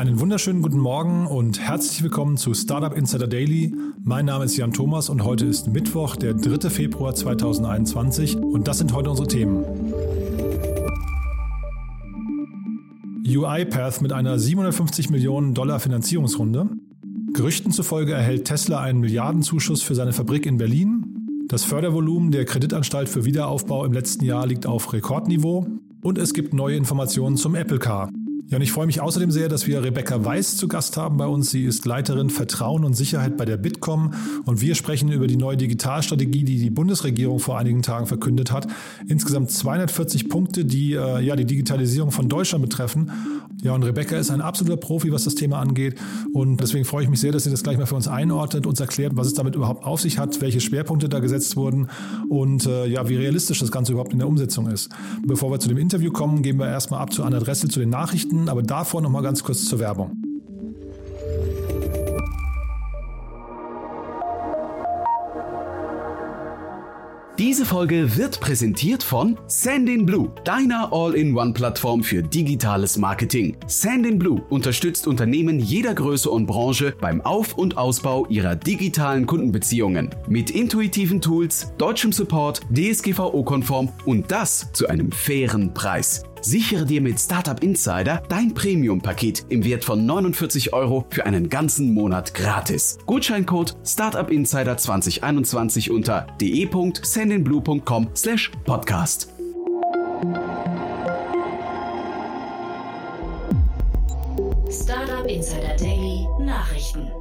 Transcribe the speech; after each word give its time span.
Einen 0.00 0.18
wunderschönen 0.18 0.62
guten 0.62 0.78
Morgen 0.78 1.26
und 1.26 1.60
herzlich 1.60 2.02
willkommen 2.02 2.38
zu 2.38 2.54
Startup 2.54 2.96
Insider 2.96 3.26
Daily. 3.26 3.74
Mein 4.02 4.24
Name 4.24 4.46
ist 4.46 4.56
Jan 4.56 4.72
Thomas 4.72 5.10
und 5.10 5.24
heute 5.24 5.44
ist 5.44 5.68
Mittwoch, 5.68 6.16
der 6.16 6.32
3. 6.32 6.70
Februar 6.70 7.14
2021 7.14 8.38
und 8.38 8.66
das 8.66 8.78
sind 8.78 8.94
heute 8.94 9.10
unsere 9.10 9.28
Themen. 9.28 9.62
UiPath 13.26 14.00
mit 14.00 14.14
einer 14.14 14.38
750 14.38 15.10
Millionen 15.10 15.52
Dollar 15.52 15.80
Finanzierungsrunde. 15.80 16.70
Gerüchten 17.34 17.70
zufolge 17.70 18.14
erhält 18.14 18.46
Tesla 18.46 18.80
einen 18.80 19.00
Milliardenzuschuss 19.00 19.82
für 19.82 19.94
seine 19.94 20.14
Fabrik 20.14 20.46
in 20.46 20.56
Berlin. 20.56 21.44
Das 21.46 21.64
Fördervolumen 21.64 22.30
der 22.30 22.46
Kreditanstalt 22.46 23.10
für 23.10 23.26
Wiederaufbau 23.26 23.84
im 23.84 23.92
letzten 23.92 24.24
Jahr 24.24 24.46
liegt 24.46 24.64
auf 24.64 24.94
Rekordniveau. 24.94 25.66
Und 26.02 26.16
es 26.16 26.32
gibt 26.32 26.54
neue 26.54 26.76
Informationen 26.76 27.36
zum 27.36 27.54
Apple 27.54 27.78
Car. 27.78 28.08
Ja, 28.50 28.56
und 28.56 28.62
ich 28.62 28.72
freue 28.72 28.86
mich 28.86 29.00
außerdem 29.00 29.30
sehr, 29.30 29.48
dass 29.48 29.68
wir 29.68 29.80
Rebecca 29.80 30.24
Weiß 30.24 30.56
zu 30.56 30.66
Gast 30.66 30.96
haben 30.96 31.18
bei 31.18 31.26
uns. 31.26 31.50
Sie 31.50 31.64
ist 31.64 31.86
Leiterin 31.86 32.30
Vertrauen 32.30 32.84
und 32.84 32.94
Sicherheit 32.94 33.36
bei 33.36 33.44
der 33.44 33.56
Bitkom 33.56 34.12
und 34.44 34.60
wir 34.60 34.74
sprechen 34.74 35.12
über 35.12 35.28
die 35.28 35.36
neue 35.36 35.56
Digitalstrategie, 35.56 36.42
die 36.42 36.58
die 36.58 36.70
Bundesregierung 36.70 37.38
vor 37.38 37.56
einigen 37.56 37.82
Tagen 37.82 38.06
verkündet 38.06 38.50
hat. 38.50 38.66
Insgesamt 39.06 39.52
240 39.52 40.28
Punkte, 40.28 40.64
die 40.64 40.94
äh, 40.94 41.20
ja 41.20 41.36
die 41.36 41.44
Digitalisierung 41.44 42.10
von 42.10 42.28
Deutschland 42.28 42.62
betreffen. 42.62 43.12
Ja, 43.62 43.72
und 43.72 43.84
Rebecca 43.84 44.16
ist 44.16 44.32
ein 44.32 44.40
absoluter 44.40 44.78
Profi, 44.78 45.12
was 45.12 45.22
das 45.22 45.36
Thema 45.36 45.60
angeht 45.60 46.00
und 46.32 46.60
deswegen 46.60 46.84
freue 46.84 47.04
ich 47.04 47.10
mich 47.10 47.20
sehr, 47.20 47.30
dass 47.30 47.44
sie 47.44 47.50
das 47.50 47.62
gleich 47.62 47.78
mal 47.78 47.86
für 47.86 47.94
uns 47.94 48.08
einordnet, 48.08 48.66
uns 48.66 48.80
erklärt, 48.80 49.12
was 49.14 49.28
es 49.28 49.34
damit 49.34 49.54
überhaupt 49.54 49.84
auf 49.84 50.00
sich 50.00 50.18
hat, 50.18 50.40
welche 50.40 50.60
Schwerpunkte 50.60 51.08
da 51.08 51.20
gesetzt 51.20 51.56
wurden 51.56 51.88
und 52.28 52.66
äh, 52.66 52.86
ja, 52.86 53.08
wie 53.08 53.16
realistisch 53.16 53.60
das 53.60 53.70
Ganze 53.70 53.92
überhaupt 53.92 54.12
in 54.12 54.18
der 54.18 54.26
Umsetzung 54.26 54.68
ist. 54.68 54.90
Bevor 55.24 55.52
wir 55.52 55.60
zu 55.60 55.68
dem 55.68 55.78
Interview 55.78 56.10
kommen, 56.10 56.42
gehen 56.42 56.58
wir 56.58 56.66
erstmal 56.66 57.00
ab 57.00 57.12
zu 57.12 57.22
Anna 57.22 57.38
Dressel 57.38 57.70
zu 57.70 57.78
den 57.78 57.90
Nachrichten 57.90 58.39
finden, 58.40 58.48
aber 58.48 58.62
davor 58.62 59.00
noch 59.00 59.10
mal 59.10 59.22
ganz 59.22 59.42
kurz 59.42 59.66
zur 59.66 59.78
Werbung. 59.78 60.16
Diese 67.38 67.64
Folge 67.64 68.18
wird 68.18 68.38
präsentiert 68.38 69.02
von 69.02 69.38
Sandinblue, 69.46 70.30
deiner 70.44 70.92
All-in-One-Plattform 70.92 72.02
für 72.02 72.22
digitales 72.22 72.98
Marketing. 72.98 73.56
Sandinblue 73.66 74.42
unterstützt 74.50 75.06
Unternehmen 75.06 75.58
jeder 75.58 75.94
Größe 75.94 76.28
und 76.28 76.44
Branche 76.44 76.94
beim 77.00 77.22
Auf- 77.22 77.56
und 77.56 77.78
Ausbau 77.78 78.26
ihrer 78.26 78.56
digitalen 78.56 79.24
Kundenbeziehungen. 79.24 80.10
Mit 80.28 80.50
intuitiven 80.50 81.22
Tools, 81.22 81.72
deutschem 81.78 82.12
Support, 82.12 82.60
DSGVO-konform 82.76 83.88
und 84.04 84.30
das 84.30 84.70
zu 84.74 84.88
einem 84.88 85.10
fairen 85.10 85.72
Preis. 85.72 86.22
Sichere 86.42 86.86
dir 86.86 87.00
mit 87.00 87.18
Startup 87.18 87.62
Insider 87.62 88.22
dein 88.28 88.54
Premium-Paket 88.54 89.46
im 89.48 89.64
Wert 89.64 89.84
von 89.84 90.06
49 90.06 90.72
Euro 90.72 91.06
für 91.10 91.26
einen 91.26 91.48
ganzen 91.48 91.92
Monat 91.92 92.34
gratis. 92.34 92.98
Gutscheincode 93.06 93.76
Startup 93.84 94.30
Insider 94.30 94.76
2021 94.76 95.90
unter 95.90 96.26
de.sendinblue.com 96.40 98.08
slash 98.14 98.50
podcast. 98.64 99.28
Startup 104.70 105.26
Insider 105.26 105.76
Daily 105.76 106.26
Nachrichten. 106.40 107.19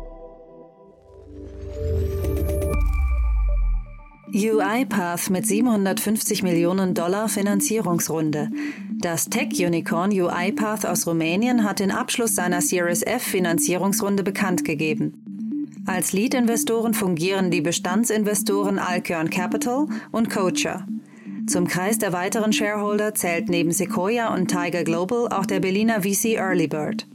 UiPath 4.34 5.32
mit 5.32 5.48
750 5.48 6.44
Millionen 6.44 6.94
Dollar 6.94 7.30
Finanzierungsrunde. 7.30 8.50
Das 9.00 9.26
Tech-Unicorn 9.26 10.12
UiPath 10.12 10.86
aus 10.86 11.08
Rumänien 11.08 11.64
hat 11.64 11.80
den 11.80 11.90
Abschluss 11.90 12.36
seiner 12.36 12.62
Series 12.62 13.02
F 13.02 13.24
Finanzierungsrunde 13.24 14.22
bekannt 14.22 14.64
gegeben. 14.64 15.84
Als 15.88 16.14
Lead-Investoren 16.14 16.94
fungieren 16.94 17.50
die 17.50 17.62
Bestandsinvestoren 17.62 18.78
Alkern 18.78 19.32
Capital 19.32 19.88
und 20.12 20.30
Coacher. 20.30 20.86
Zum 21.48 21.68
Kreis 21.68 21.98
der 21.98 22.14
weiteren 22.14 22.54
Shareholder 22.54 23.16
zählt 23.16 23.50
neben 23.50 23.72
Sequoia 23.72 24.32
und 24.32 24.52
Tiger 24.52 24.84
Global 24.84 25.30
auch 25.30 25.48
der 25.48 25.60
Berliner 25.60 26.04
VC 26.04 26.36
Earlybird. 26.36 27.08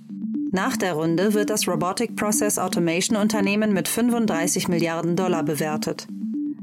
Nach 0.51 0.77
der 0.77 0.95
Runde 0.95 1.33
wird 1.33 1.51
das 1.51 1.69
Robotic 1.69 2.17
Process 2.17 2.59
Automation 2.59 3.17
Unternehmen 3.17 3.73
mit 3.73 3.87
35 3.87 4.67
Milliarden 4.67 5.15
Dollar 5.15 5.45
bewertet. 5.45 6.09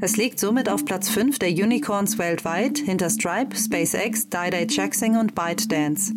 Es 0.04 0.18
liegt 0.18 0.40
somit 0.40 0.68
auf 0.68 0.84
Platz 0.84 1.10
5 1.10 1.38
der 1.38 1.50
Unicorns 1.50 2.18
weltweit 2.18 2.80
hinter 2.80 3.12
Stripe, 3.12 3.56
SpaceX, 3.56 4.30
DiDi 4.30 4.66
Jackson 4.68 5.16
und 5.16 5.36
ByteDance. 5.36 6.14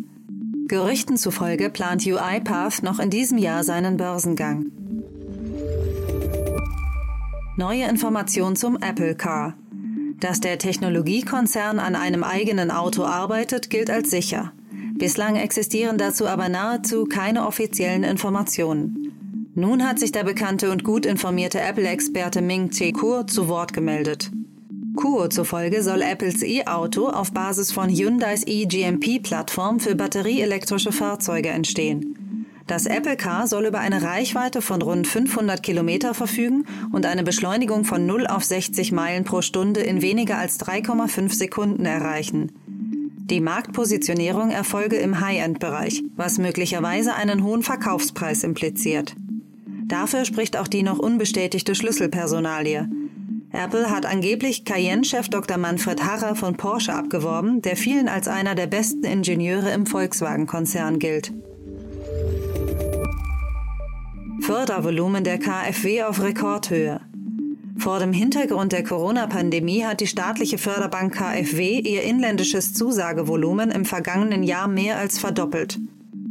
Gerüchten 0.67 1.17
zufolge 1.17 1.69
plant 1.69 2.03
UiPath 2.03 2.81
noch 2.81 2.97
in 2.97 3.11
diesem 3.11 3.37
Jahr 3.37 3.63
seinen 3.63 3.97
Börsengang. 3.97 4.71
Neue 7.57 7.87
Informationen 7.87 8.55
zum 8.55 8.75
Apple 8.81 9.13
Car. 9.13 9.53
Dass 10.19 10.39
der 10.39 10.57
Technologiekonzern 10.57 11.77
an 11.77 11.95
einem 11.95 12.23
eigenen 12.23 12.71
Auto 12.71 13.03
arbeitet, 13.03 13.69
gilt 13.69 13.91
als 13.91 14.09
sicher. 14.09 14.51
Bislang 14.97 15.35
existieren 15.35 15.99
dazu 15.99 16.25
aber 16.25 16.49
nahezu 16.49 17.05
keine 17.05 17.45
offiziellen 17.45 18.03
Informationen. 18.03 19.14
Nun 19.57 19.87
hat 19.87 19.99
sich 19.99 20.11
der 20.11 20.25
bekannte 20.25 20.69
und 20.69 20.83
gut 20.83 21.05
informierte 21.05 21.61
Apple-Experte 21.61 22.41
Ming 22.41 22.71
Chi 22.71 22.91
Kuo 22.91 23.23
zu 23.23 23.47
Wort 23.47 23.71
gemeldet. 23.71 24.29
Kuo 24.97 25.29
zufolge 25.29 25.81
soll 25.81 26.01
Apples 26.01 26.43
E-Auto 26.43 27.07
auf 27.07 27.31
Basis 27.31 27.71
von 27.71 27.89
Hyundais 27.89 28.43
eGMP-Plattform 28.45 29.79
für 29.79 29.95
batterieelektrische 29.95 30.91
Fahrzeuge 30.91 31.49
entstehen. 31.49 32.45
Das 32.67 32.85
Apple 32.85 33.15
Car 33.15 33.47
soll 33.47 33.65
über 33.67 33.79
eine 33.79 34.01
Reichweite 34.01 34.61
von 34.61 34.81
rund 34.81 35.07
500 35.07 35.63
Kilometer 35.63 36.13
verfügen 36.13 36.65
und 36.91 37.05
eine 37.05 37.23
Beschleunigung 37.23 37.85
von 37.85 38.05
0 38.05 38.27
auf 38.27 38.43
60 38.43 38.91
Meilen 38.91 39.23
pro 39.23 39.41
Stunde 39.41 39.79
in 39.79 40.01
weniger 40.01 40.37
als 40.37 40.59
3,5 40.59 41.33
Sekunden 41.33 41.85
erreichen. 41.85 42.51
Die 43.29 43.39
Marktpositionierung 43.39 44.51
erfolge 44.51 44.97
im 44.97 45.21
High-End-Bereich, 45.21 46.03
was 46.17 46.39
möglicherweise 46.39 47.15
einen 47.15 47.43
hohen 47.43 47.63
Verkaufspreis 47.63 48.43
impliziert. 48.43 49.15
Dafür 49.87 50.25
spricht 50.25 50.57
auch 50.57 50.67
die 50.67 50.83
noch 50.83 50.97
unbestätigte 50.97 51.75
Schlüsselpersonalie. 51.75 52.89
Apple 53.51 53.89
hat 53.89 54.05
angeblich 54.05 54.65
Cayenne-Chef 54.65 55.29
Dr. 55.29 55.57
Manfred 55.57 56.03
Harrer 56.03 56.35
von 56.35 56.57
Porsche 56.57 56.93
abgeworben, 56.93 57.61
der 57.61 57.77
vielen 57.77 58.09
als 58.09 58.27
einer 58.27 58.55
der 58.55 58.67
besten 58.67 59.03
Ingenieure 59.03 59.71
im 59.71 59.85
Volkswagen-Konzern 59.85 60.99
gilt. 60.99 61.31
Fördervolumen 64.41 65.23
der 65.23 65.37
KfW 65.37 66.03
auf 66.03 66.21
Rekordhöhe. 66.21 67.01
Vor 67.77 67.99
dem 67.99 68.13
Hintergrund 68.13 68.71
der 68.71 68.83
Corona-Pandemie 68.83 69.85
hat 69.85 70.01
die 70.01 70.07
staatliche 70.07 70.57
Förderbank 70.57 71.15
KfW 71.15 71.79
ihr 71.79 72.03
inländisches 72.03 72.73
Zusagevolumen 72.73 73.71
im 73.71 73.85
vergangenen 73.85 74.43
Jahr 74.43 74.67
mehr 74.67 74.97
als 74.97 75.19
verdoppelt. 75.19 75.79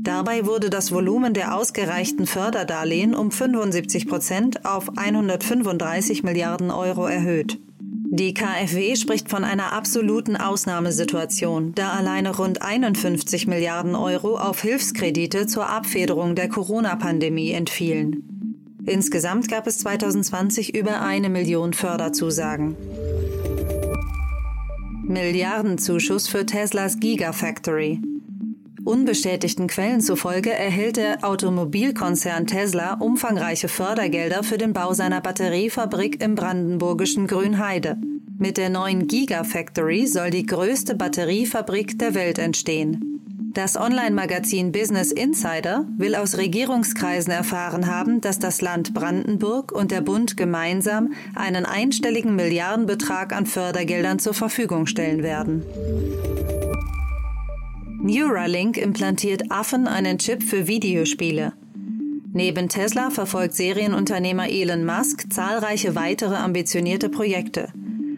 Dabei 0.05 0.45
wurde 0.45 0.69
das 0.69 0.93
Volumen 0.93 1.33
der 1.33 1.57
ausgereichten 1.57 2.27
Förderdarlehen 2.27 3.15
um 3.15 3.31
75 3.31 4.07
Prozent 4.07 4.67
auf 4.67 4.99
135 4.99 6.23
Milliarden 6.23 6.71
Euro 6.71 7.07
erhöht. 7.07 7.59
Die 7.79 8.35
KfW 8.35 8.97
spricht 8.97 9.31
von 9.31 9.45
einer 9.45 9.73
absoluten 9.73 10.37
Ausnahmesituation, 10.37 11.75
da 11.75 11.93
alleine 11.93 12.37
rund 12.37 12.61
51 12.61 13.47
Milliarden 13.47 13.95
Euro 13.95 14.37
auf 14.37 14.61
Hilfskredite 14.61 15.47
zur 15.47 15.71
Abfederung 15.71 16.35
der 16.35 16.51
Corona-Pandemie 16.51 17.53
entfielen. 17.53 18.77
Insgesamt 18.85 19.49
gab 19.49 19.67
es 19.67 19.79
2020 19.79 20.77
über 20.77 21.01
eine 21.01 21.31
Million 21.31 21.73
Förderzusagen. 21.73 22.77
Milliardenzuschuss 25.07 26.29
für 26.29 26.45
Teslas 26.45 27.01
Gigafactory. 27.01 28.03
Unbestätigten 28.85 29.67
Quellen 29.67 30.03
zufolge 30.03 30.53
erhält 30.53 30.99
der 30.99 31.25
Automobilkonzern 31.25 32.47
Tesla 32.47 32.95
umfangreiche 32.95 33.69
Fördergelder 33.69 34.43
für 34.43 34.59
den 34.59 34.75
Bau 34.75 34.93
seiner 34.93 35.23
Batteriefabrik 35.23 36.23
im 36.23 36.35
brandenburgischen 36.35 37.27
Grünheide. 37.27 37.97
Mit 38.39 38.59
der 38.59 38.69
neuen 38.69 39.07
Gigafactory 39.07 40.07
soll 40.07 40.29
die 40.31 40.45
größte 40.45 40.97
Batteriefabrik 40.97 41.99
der 41.99 42.15
Welt 42.15 42.39
entstehen. 42.39 43.15
Das 43.55 43.77
Online-Magazin 43.77 44.73
Business 44.73 45.13
Insider 45.13 45.87
will 45.97 46.17
aus 46.17 46.37
Regierungskreisen 46.37 47.33
erfahren 47.33 47.87
haben, 47.87 48.21
dass 48.21 48.41
das 48.41 48.61
Land 48.61 48.93
Brandenburg 48.93 49.71
und 49.71 49.93
der 49.93 50.01
Bund 50.01 50.37
gemeinsam 50.37 51.13
einen 51.37 51.65
einstelligen 51.65 52.35
Milliardenbetrag 52.35 53.33
an 53.33 53.47
Fördergeldern 53.47 54.19
zur 54.19 54.35
Verfügung 54.35 54.87
stellen 54.87 55.23
werden. 55.23 55.63
Neuralink 58.05 58.77
implantiert 58.77 59.51
Affen 59.51 59.89
einen 59.89 60.19
Chip 60.19 60.43
für 60.43 60.67
Videospiele. 60.67 61.55
Neben 62.35 62.69
Tesla 62.69 63.09
verfolgt 63.09 63.55
Serienunternehmer 63.55 64.51
Elon 64.51 64.85
Musk 64.85 65.33
zahlreiche 65.33 65.95
weitere 65.95 66.35
ambitionierte 66.35 67.09
Projekte. 67.09 67.73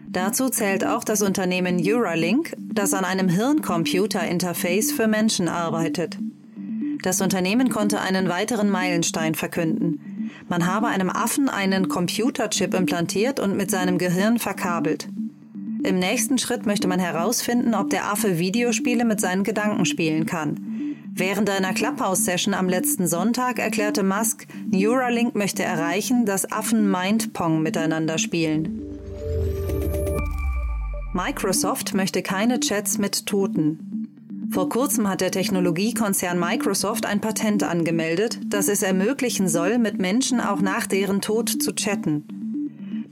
Dazu 0.09 0.49
zählt 0.49 0.85
auch 0.85 1.05
das 1.05 1.21
Unternehmen 1.21 1.77
Neuralink, 1.77 2.53
das 2.57 2.93
an 2.93 3.05
einem 3.05 3.29
Hirncomputer-Interface 3.29 4.91
für 4.91 5.07
Menschen 5.07 5.47
arbeitet. 5.47 6.17
Das 7.01 7.21
Unternehmen 7.21 7.69
konnte 7.69 8.01
einen 8.01 8.27
weiteren 8.27 8.69
Meilenstein 8.69 9.35
verkünden. 9.35 10.29
Man 10.49 10.65
habe 10.65 10.87
einem 10.87 11.09
Affen 11.09 11.47
einen 11.47 11.87
Computerchip 11.87 12.73
implantiert 12.73 13.39
und 13.39 13.55
mit 13.55 13.71
seinem 13.71 13.97
Gehirn 13.97 14.37
verkabelt. 14.37 15.07
Im 15.83 15.99
nächsten 15.99 16.37
Schritt 16.37 16.65
möchte 16.65 16.87
man 16.87 16.99
herausfinden, 16.99 17.73
ob 17.73 17.89
der 17.89 18.11
Affe 18.11 18.39
Videospiele 18.39 19.05
mit 19.05 19.21
seinen 19.21 19.43
Gedanken 19.43 19.85
spielen 19.85 20.25
kann. 20.25 20.95
Während 21.13 21.49
einer 21.49 21.73
Clubhouse-Session 21.73 22.53
am 22.53 22.69
letzten 22.69 23.07
Sonntag 23.07 23.59
erklärte 23.59 24.03
Musk, 24.03 24.45
Neuralink 24.69 25.33
möchte 25.35 25.63
erreichen, 25.63 26.25
dass 26.25 26.51
Affen 26.51 26.89
Mindpong 26.91 27.63
miteinander 27.63 28.17
spielen. 28.17 28.81
Microsoft 31.13 31.95
möchte 31.95 32.21
keine 32.21 32.59
Chats 32.59 32.99
mit 32.99 33.25
Toten. 33.25 34.07
Vor 34.51 34.69
kurzem 34.69 35.09
hat 35.09 35.21
der 35.21 35.31
Technologiekonzern 35.31 36.39
Microsoft 36.39 37.05
ein 37.05 37.19
Patent 37.19 37.63
angemeldet, 37.63 38.39
das 38.45 38.67
es 38.67 38.83
ermöglichen 38.83 39.49
soll, 39.49 39.79
mit 39.79 39.99
Menschen 39.99 40.39
auch 40.39 40.61
nach 40.61 40.85
deren 40.85 41.21
Tod 41.21 41.49
zu 41.49 41.73
chatten. 41.73 42.36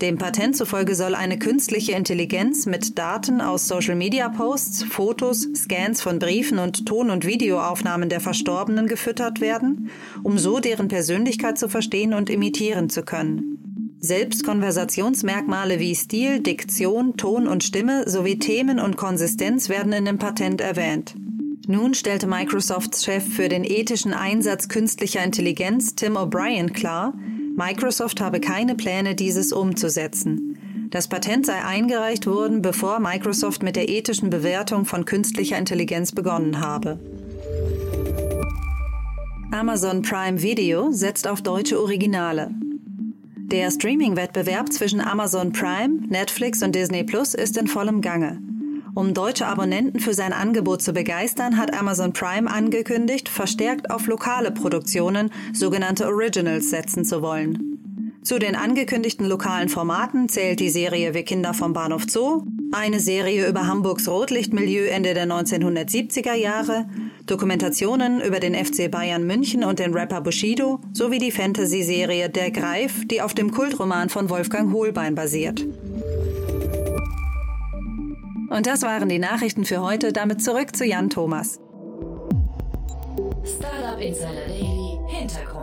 Dem 0.02 0.18
Patent 0.18 0.58
zufolge 0.58 0.94
soll 0.94 1.16
eine 1.16 1.40
künstliche 1.40 1.94
Intelligenz 1.94 2.66
mit 2.66 2.98
Daten 2.98 3.40
aus 3.40 3.70
Social-Media-Posts, 3.70 4.84
Fotos, 4.84 5.48
Scans 5.56 6.02
von 6.02 6.20
Briefen 6.20 6.60
und 6.60 6.86
Ton- 6.86 7.10
und 7.10 7.26
Videoaufnahmen 7.26 8.10
der 8.10 8.20
Verstorbenen 8.20 8.88
gefüttert 8.88 9.40
werden, 9.40 9.90
um 10.22 10.38
so 10.38 10.60
deren 10.60 10.90
Persönlichkeit 10.90 11.58
zu 11.58 11.70
verstehen 11.70 12.14
und 12.14 12.30
imitieren 12.30 12.90
zu 12.90 13.04
können. 13.04 13.96
Selbst 14.00 14.44
Konversationsmerkmale 14.44 15.80
wie 15.80 15.96
Stil, 15.96 16.42
Diktion, 16.42 17.16
Ton 17.16 17.48
und 17.48 17.64
Stimme 17.64 18.04
sowie 18.10 18.38
Themen 18.38 18.82
und 18.82 18.98
Konsistenz 18.98 19.70
werden 19.70 19.94
in 19.94 20.04
dem 20.04 20.18
Patent 20.18 20.60
erwähnt. 20.60 21.16
Nun 21.68 21.94
stellte 21.94 22.28
Microsofts 22.28 23.06
Chef 23.06 23.24
für 23.24 23.48
den 23.48 23.64
ethischen 23.64 24.14
Einsatz 24.14 24.68
künstlicher 24.68 25.24
Intelligenz 25.24 25.96
Tim 25.96 26.18
O'Brien 26.18 26.72
klar, 26.74 27.14
Microsoft 27.58 28.20
habe 28.20 28.42
keine 28.42 28.76
Pläne, 28.76 29.16
dieses 29.16 29.54
umzusetzen. 29.54 30.58
Das 30.92 31.08
Patent 31.08 31.46
sei 31.46 31.64
eingereicht 31.64 32.28
worden, 32.28 32.62
bevor 32.62 33.00
Microsoft 33.00 33.64
mit 33.64 33.78
der 33.78 33.88
ethischen 33.88 34.30
Bewertung 34.30 34.84
von 34.86 35.06
künstlicher 35.06 35.58
Intelligenz 35.58 36.12
begonnen 36.12 36.60
habe. 36.60 37.00
Amazon 39.52 40.02
Prime 40.02 40.42
Video 40.42 40.92
setzt 40.92 41.28
auf 41.30 41.42
deutsche 41.42 41.80
Originale. 41.80 42.52
Der 43.38 43.72
Streaming-Wettbewerb 43.72 44.74
zwischen 44.74 45.00
Amazon 45.00 45.54
Prime, 45.54 46.02
Netflix 46.10 46.62
und 46.62 46.76
Disney 46.76 47.04
Plus 47.06 47.34
ist 47.34 47.56
in 47.58 47.68
vollem 47.68 48.02
Gange. 48.02 48.40
Um 48.96 49.14
deutsche 49.14 49.46
Abonnenten 49.46 50.00
für 50.00 50.14
sein 50.14 50.32
Angebot 50.32 50.82
zu 50.82 50.94
begeistern, 50.94 51.58
hat 51.58 51.78
Amazon 51.78 52.14
Prime 52.14 52.50
angekündigt, 52.50 53.28
verstärkt 53.28 53.92
auf 53.92 54.08
lokale 54.08 54.52
Produktionen, 54.52 55.32
sogenannte 55.54 56.08
Originals, 56.08 56.70
setzen 56.70 57.04
zu 57.04 57.22
wollen. 57.22 57.76
Zu 58.24 58.40
den 58.40 58.56
angekündigten 58.56 59.28
lokalen 59.28 59.68
Formaten 59.68 60.30
zählt 60.30 60.62
die 60.62 60.70
Serie 60.70 61.14
Wir 61.14 61.24
Kinder 61.24 61.54
vom 61.54 61.74
Bahnhof 61.74 62.06
Zoo, 62.08 62.44
eine 62.72 63.02
Serie 63.02 63.50
über 63.50 63.68
Hamburgs 63.68 64.08
Rotlichtmilieu 64.08 64.86
Ende 64.86 65.14
der 65.14 65.28
1970er 65.28 66.34
Jahre, 66.34 66.88
Dokumentationen 67.26 68.22
über 68.22 68.40
den 68.40 68.56
FC 68.56 68.90
Bayern 68.90 69.28
München 69.28 69.66
und 69.66 69.80
den 69.80 69.94
Rapper 69.94 70.22
Bushido 70.22 70.80
sowie 70.94 71.20
die 71.20 71.32
Fantasy-Serie 71.32 72.30
Der 72.30 72.50
Greif, 72.50 73.06
die 73.08 73.22
auf 73.22 73.34
dem 73.34 73.52
Kultroman 73.52 74.08
von 74.08 74.30
Wolfgang 74.30 74.72
Hohlbein 74.72 75.16
basiert. 75.16 75.66
Und 78.56 78.68
das 78.68 78.84
waren 78.84 79.10
die 79.10 79.20
Nachrichten 79.20 79.66
für 79.66 79.82
heute. 79.82 80.14
Damit 80.14 80.42
zurück 80.42 80.78
zu 80.78 80.86
Jan 80.86 81.10
Thomas. 81.10 81.60
Startup 83.44 84.00
Insider 84.00 84.48
Daily 84.48 84.98
Hintergrund. 85.10 85.55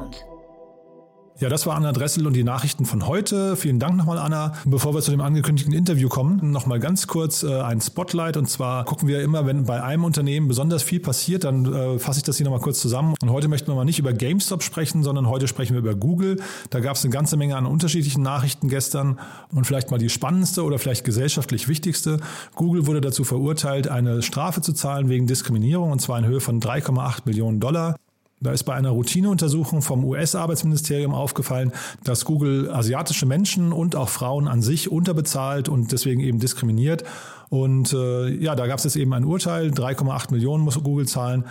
Ja, 1.42 1.48
das 1.48 1.66
war 1.66 1.74
Anna 1.74 1.90
Dressel 1.90 2.24
und 2.28 2.34
die 2.34 2.44
Nachrichten 2.44 2.86
von 2.86 3.08
heute. 3.08 3.56
Vielen 3.56 3.80
Dank 3.80 3.96
nochmal, 3.96 4.16
Anna. 4.18 4.52
Bevor 4.64 4.94
wir 4.94 5.00
zu 5.00 5.10
dem 5.10 5.20
angekündigten 5.20 5.74
Interview 5.74 6.08
kommen, 6.08 6.52
nochmal 6.52 6.78
ganz 6.78 7.08
kurz 7.08 7.42
äh, 7.42 7.60
ein 7.62 7.80
Spotlight. 7.80 8.36
Und 8.36 8.48
zwar 8.48 8.84
gucken 8.84 9.08
wir 9.08 9.22
immer, 9.22 9.44
wenn 9.44 9.64
bei 9.64 9.82
einem 9.82 10.04
Unternehmen 10.04 10.46
besonders 10.46 10.84
viel 10.84 11.00
passiert, 11.00 11.42
dann 11.42 11.64
äh, 11.64 11.98
fasse 11.98 12.20
ich 12.20 12.22
das 12.22 12.36
hier 12.36 12.44
nochmal 12.44 12.60
kurz 12.60 12.78
zusammen. 12.78 13.16
Und 13.20 13.30
heute 13.30 13.48
möchten 13.48 13.66
wir 13.66 13.74
mal 13.74 13.84
nicht 13.84 13.98
über 13.98 14.12
GameStop 14.12 14.62
sprechen, 14.62 15.02
sondern 15.02 15.28
heute 15.28 15.48
sprechen 15.48 15.72
wir 15.72 15.80
über 15.80 15.96
Google. 15.96 16.40
Da 16.70 16.78
gab 16.78 16.94
es 16.94 17.02
eine 17.02 17.12
ganze 17.12 17.36
Menge 17.36 17.56
an 17.56 17.66
unterschiedlichen 17.66 18.22
Nachrichten 18.22 18.68
gestern. 18.68 19.18
Und 19.52 19.66
vielleicht 19.66 19.90
mal 19.90 19.98
die 19.98 20.10
spannendste 20.10 20.62
oder 20.62 20.78
vielleicht 20.78 21.04
gesellschaftlich 21.04 21.66
wichtigste. 21.66 22.20
Google 22.54 22.86
wurde 22.86 23.00
dazu 23.00 23.24
verurteilt, 23.24 23.88
eine 23.88 24.22
Strafe 24.22 24.60
zu 24.60 24.74
zahlen 24.74 25.08
wegen 25.08 25.26
Diskriminierung, 25.26 25.90
und 25.90 26.00
zwar 26.00 26.20
in 26.20 26.24
Höhe 26.24 26.38
von 26.38 26.60
3,8 26.60 27.22
Millionen 27.24 27.58
Dollar. 27.58 27.96
Da 28.42 28.52
ist 28.52 28.64
bei 28.64 28.74
einer 28.74 28.90
Routineuntersuchung 28.90 29.82
vom 29.82 30.04
US-Arbeitsministerium 30.04 31.14
aufgefallen, 31.14 31.72
dass 32.02 32.24
Google 32.24 32.70
asiatische 32.70 33.26
Menschen 33.26 33.72
und 33.72 33.94
auch 33.94 34.08
Frauen 34.08 34.48
an 34.48 34.62
sich 34.62 34.90
unterbezahlt 34.90 35.68
und 35.68 35.92
deswegen 35.92 36.20
eben 36.20 36.40
diskriminiert. 36.40 37.04
Und 37.48 37.92
äh, 37.92 38.30
ja, 38.30 38.54
da 38.54 38.66
gab 38.66 38.78
es 38.78 38.84
jetzt 38.84 38.96
eben 38.96 39.12
ein 39.12 39.24
Urteil, 39.24 39.68
3,8 39.70 40.32
Millionen 40.32 40.64
muss 40.64 40.82
Google 40.82 41.06
zahlen. 41.06 41.44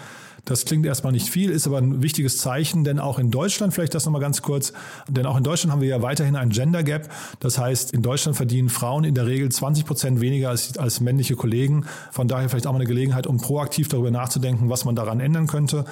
Das 0.46 0.66
klingt 0.66 0.86
erstmal 0.86 1.14
nicht 1.14 1.30
viel, 1.30 1.52
ist 1.52 1.68
aber 1.68 1.78
ein 1.78 2.02
wichtiges 2.02 2.40
Zeichen, 2.40 2.84
denn 2.84 3.00
auch 3.00 3.20
in 3.20 3.30
Deutschland, 3.30 3.74
vielleicht 3.74 3.94
das 3.94 4.06
nochmal 4.06 4.22
ganz 4.22 4.42
kurz, 4.42 4.74
denn 5.08 5.28
auch 5.28 5.38
in 5.38 5.44
Deutschland 5.44 5.72
haben 5.72 5.82
wir 5.82 5.90
ja 5.90 6.02
weiterhin 6.02 6.36
ein 6.36 6.50
Gender 6.50 6.82
Gap. 6.82 7.10
Das 7.40 7.60
heißt, 7.60 7.94
in 7.94 8.02
Deutschland 8.02 8.36
verdienen 8.36 8.70
Frauen 8.70 9.04
in 9.04 9.14
der 9.14 9.28
Regel 9.28 9.50
20 9.50 9.86
Prozent 9.86 10.20
weniger 10.20 10.50
als, 10.50 10.78
als 10.78 11.00
männliche 11.00 11.36
Kollegen. 11.36 11.86
Von 12.12 12.28
daher 12.28 12.50
vielleicht 12.50 12.66
auch 12.66 12.72
mal 12.72 12.80
eine 12.80 12.88
Gelegenheit, 12.88 13.28
um 13.28 13.38
proaktiv 13.38 13.88
darüber 13.88 14.10
nachzudenken, 14.10 14.70
was 14.70 14.84
man 14.84 14.96
daran 14.96 15.20
ändern 15.20 15.46
könnte. 15.46 15.86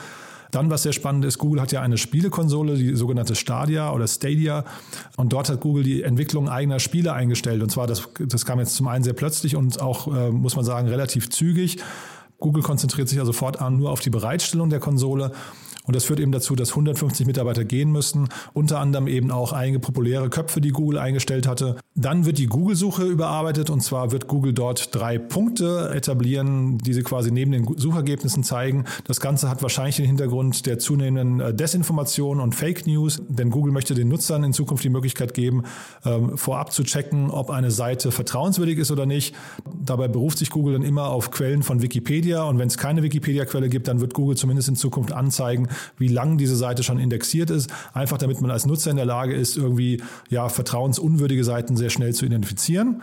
Dann, 0.51 0.69
was 0.69 0.83
sehr 0.83 0.93
spannend 0.93 1.25
ist, 1.25 1.37
Google 1.37 1.61
hat 1.61 1.71
ja 1.71 1.81
eine 1.81 1.97
Spielekonsole, 1.97 2.75
die 2.75 2.95
sogenannte 2.95 3.35
Stadia 3.35 3.91
oder 3.91 4.07
Stadia. 4.07 4.65
Und 5.15 5.33
dort 5.33 5.49
hat 5.49 5.61
Google 5.61 5.83
die 5.83 6.01
Entwicklung 6.03 6.49
eigener 6.49 6.79
Spiele 6.79 7.13
eingestellt. 7.13 7.61
Und 7.61 7.69
zwar, 7.69 7.87
das, 7.87 8.09
das 8.19 8.45
kam 8.45 8.59
jetzt 8.59 8.75
zum 8.75 8.87
einen 8.87 9.03
sehr 9.03 9.13
plötzlich 9.13 9.55
und 9.55 9.79
auch, 9.81 10.07
äh, 10.07 10.31
muss 10.31 10.55
man 10.55 10.65
sagen, 10.65 10.87
relativ 10.87 11.29
zügig. 11.29 11.77
Google 12.39 12.63
konzentriert 12.63 13.09
sich 13.09 13.19
also 13.19 13.33
fortan 13.33 13.77
nur 13.77 13.91
auf 13.91 13.99
die 13.99 14.09
Bereitstellung 14.09 14.69
der 14.69 14.79
Konsole 14.79 15.33
und 15.89 15.95
das 15.95 16.03
führt 16.03 16.19
eben 16.19 16.31
dazu, 16.31 16.55
dass 16.55 16.69
150 16.69 17.25
Mitarbeiter 17.25 17.65
gehen 17.65 17.91
müssen, 17.91 18.29
unter 18.53 18.79
anderem 18.79 19.07
eben 19.07 19.31
auch 19.31 19.53
einige 19.53 19.79
populäre 19.79 20.29
Köpfe, 20.29 20.61
die 20.61 20.69
Google 20.69 20.99
eingestellt 20.99 21.47
hatte. 21.47 21.77
Dann 21.95 22.27
wird 22.27 22.37
die 22.37 22.45
Google-Suche 22.45 23.05
überarbeitet 23.05 23.71
und 23.71 23.81
zwar 23.81 24.11
wird 24.11 24.27
Google 24.27 24.53
dort 24.53 24.93
drei 24.93 25.17
Punkte 25.17 25.89
etablieren, 25.91 26.77
die 26.77 26.93
sie 26.93 27.01
quasi 27.01 27.31
neben 27.31 27.51
den 27.53 27.65
Suchergebnissen 27.75 28.43
zeigen. 28.43 28.85
Das 29.05 29.19
Ganze 29.19 29.49
hat 29.49 29.63
wahrscheinlich 29.63 29.95
den 29.95 30.05
Hintergrund 30.05 30.67
der 30.67 30.77
zunehmenden 30.77 31.39
äh, 31.39 31.55
Desinformation 31.55 32.39
und 32.39 32.53
Fake 32.53 32.85
News, 32.85 33.19
denn 33.27 33.49
Google 33.49 33.73
möchte 33.73 33.95
den 33.95 34.09
Nutzern 34.09 34.43
in 34.43 34.53
Zukunft 34.53 34.83
die 34.83 34.89
Möglichkeit 34.89 35.33
geben, 35.33 35.63
ähm, 36.05 36.37
vorab 36.37 36.71
zu 36.71 36.83
checken, 36.83 37.31
ob 37.31 37.49
eine 37.49 37.71
Seite 37.71 38.11
vertrauenswürdig 38.11 38.77
ist 38.77 38.91
oder 38.91 39.07
nicht. 39.07 39.33
Dabei 39.83 40.07
beruft 40.07 40.37
sich 40.37 40.51
Google 40.51 40.73
dann 40.73 40.83
immer 40.83 41.07
auf 41.07 41.31
Quellen 41.31 41.63
von 41.63 41.81
Wikipedia 41.81 42.43
und 42.43 42.59
wenn 42.59 42.67
es 42.67 42.77
keine 42.77 43.01
Wikipedia-Quelle 43.01 43.69
gibt, 43.69 43.87
dann 43.87 44.01
wird 44.01 44.13
Google 44.13 44.37
zumindest 44.37 44.69
in 44.69 44.75
Zukunft 44.75 45.13
anzeigen, 45.13 45.67
wie 45.97 46.07
lang 46.07 46.37
diese 46.37 46.55
Seite 46.55 46.83
schon 46.83 46.99
indexiert 46.99 47.49
ist, 47.49 47.69
einfach 47.93 48.17
damit 48.17 48.41
man 48.41 48.51
als 48.51 48.65
Nutzer 48.65 48.91
in 48.91 48.97
der 48.97 49.05
Lage 49.05 49.35
ist, 49.35 49.57
irgendwie 49.57 50.01
ja 50.29 50.49
vertrauensunwürdige 50.49 51.43
Seiten 51.43 51.77
sehr 51.77 51.89
schnell 51.89 52.13
zu 52.13 52.25
identifizieren. 52.25 53.01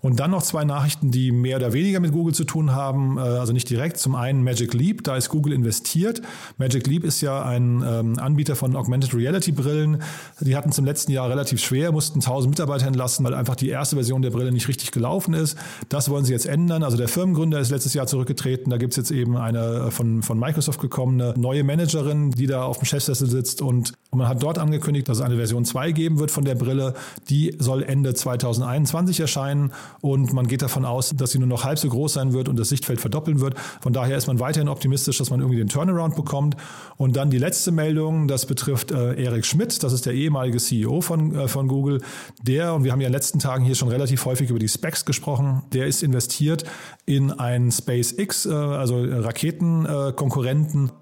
Und 0.00 0.20
dann 0.20 0.30
noch 0.30 0.42
zwei 0.42 0.64
Nachrichten, 0.64 1.10
die 1.10 1.32
mehr 1.32 1.56
oder 1.56 1.72
weniger 1.72 2.00
mit 2.00 2.12
Google 2.12 2.34
zu 2.34 2.44
tun 2.44 2.72
haben, 2.72 3.18
äh, 3.18 3.20
also 3.20 3.52
nicht 3.52 3.68
direkt. 3.68 3.98
Zum 3.98 4.14
einen 4.14 4.44
Magic 4.44 4.74
Leap, 4.74 5.04
da 5.04 5.16
ist 5.16 5.28
Google 5.28 5.52
investiert. 5.52 6.22
Magic 6.56 6.86
Leap 6.86 7.04
ist 7.04 7.20
ja 7.20 7.42
ein 7.44 7.82
ähm, 7.86 8.18
Anbieter 8.18 8.54
von 8.56 8.76
Augmented 8.76 9.14
Reality 9.14 9.52
Brillen. 9.52 10.02
Die 10.40 10.56
hatten 10.56 10.72
zum 10.72 10.84
letzten 10.84 11.12
Jahr 11.12 11.28
relativ 11.28 11.60
schwer, 11.60 11.92
mussten 11.92 12.20
1000 12.20 12.50
Mitarbeiter 12.50 12.86
entlassen, 12.86 13.24
weil 13.24 13.34
einfach 13.34 13.56
die 13.56 13.68
erste 13.68 13.96
Version 13.96 14.22
der 14.22 14.30
Brille 14.30 14.52
nicht 14.52 14.68
richtig 14.68 14.92
gelaufen 14.92 15.34
ist. 15.34 15.58
Das 15.88 16.08
wollen 16.08 16.24
sie 16.24 16.32
jetzt 16.32 16.46
ändern. 16.46 16.82
Also 16.82 16.96
der 16.96 17.08
Firmengründer 17.08 17.58
ist 17.58 17.70
letztes 17.70 17.94
Jahr 17.94 18.06
zurückgetreten. 18.06 18.70
Da 18.70 18.76
gibt 18.76 18.92
es 18.92 18.96
jetzt 18.96 19.10
eben 19.10 19.36
eine 19.36 19.88
äh, 19.88 19.90
von, 19.90 20.22
von 20.22 20.38
Microsoft 20.38 20.80
gekommene 20.80 21.34
neue 21.36 21.64
Managerin, 21.64 22.30
die 22.30 22.46
da 22.46 22.62
auf 22.62 22.78
dem 22.78 22.84
Chefsessel 22.84 23.28
sitzt 23.28 23.62
und 23.62 23.94
man 24.10 24.26
hat 24.26 24.42
dort 24.42 24.58
angekündigt, 24.58 25.08
dass 25.08 25.18
es 25.18 25.24
eine 25.24 25.36
Version 25.36 25.64
2 25.64 25.92
geben 25.92 26.18
wird 26.18 26.30
von 26.30 26.44
der 26.44 26.54
Brille. 26.54 26.94
Die 27.28 27.54
soll 27.58 27.82
Ende 27.82 28.14
2021 28.14 29.20
erscheinen 29.20 29.72
und 30.00 30.32
man 30.32 30.46
geht 30.46 30.62
davon 30.62 30.84
aus, 30.84 31.14
dass 31.16 31.32
sie 31.32 31.38
nur 31.38 31.48
noch 31.48 31.64
halb 31.64 31.78
so 31.78 31.88
groß 31.88 32.14
sein 32.14 32.32
wird 32.32 32.48
und 32.48 32.58
das 32.58 32.68
Sichtfeld 32.68 33.00
verdoppeln 33.00 33.40
wird. 33.40 33.54
Von 33.80 33.92
daher 33.92 34.16
ist 34.16 34.26
man 34.26 34.40
weiterhin 34.40 34.68
optimistisch, 34.68 35.18
dass 35.18 35.30
man 35.30 35.40
irgendwie 35.40 35.58
den 35.58 35.68
Turnaround 35.68 36.16
bekommt. 36.16 36.56
Und 36.96 37.16
dann 37.16 37.30
die 37.30 37.38
letzte 37.38 37.72
Meldung, 37.72 38.28
das 38.28 38.46
betrifft 38.46 38.90
äh, 38.90 39.14
Erik 39.22 39.44
Schmidt, 39.44 39.82
das 39.82 39.92
ist 39.92 40.06
der 40.06 40.14
ehemalige 40.14 40.58
CEO 40.58 41.00
von, 41.00 41.34
äh, 41.34 41.48
von 41.48 41.68
Google. 41.68 42.00
Der, 42.42 42.74
und 42.74 42.84
wir 42.84 42.92
haben 42.92 43.00
ja 43.00 43.06
in 43.06 43.12
den 43.12 43.16
letzten 43.16 43.38
Tagen 43.38 43.64
hier 43.64 43.74
schon 43.74 43.88
relativ 43.88 44.24
häufig 44.24 44.50
über 44.50 44.58
die 44.58 44.68
Specs 44.68 45.04
gesprochen, 45.04 45.62
der 45.72 45.86
ist 45.86 46.02
investiert 46.02 46.64
in 47.06 47.32
ein 47.32 47.70
SpaceX, 47.70 48.46
äh, 48.46 48.52
also 48.52 49.02
Raketenkonkurrenten. 49.02 50.92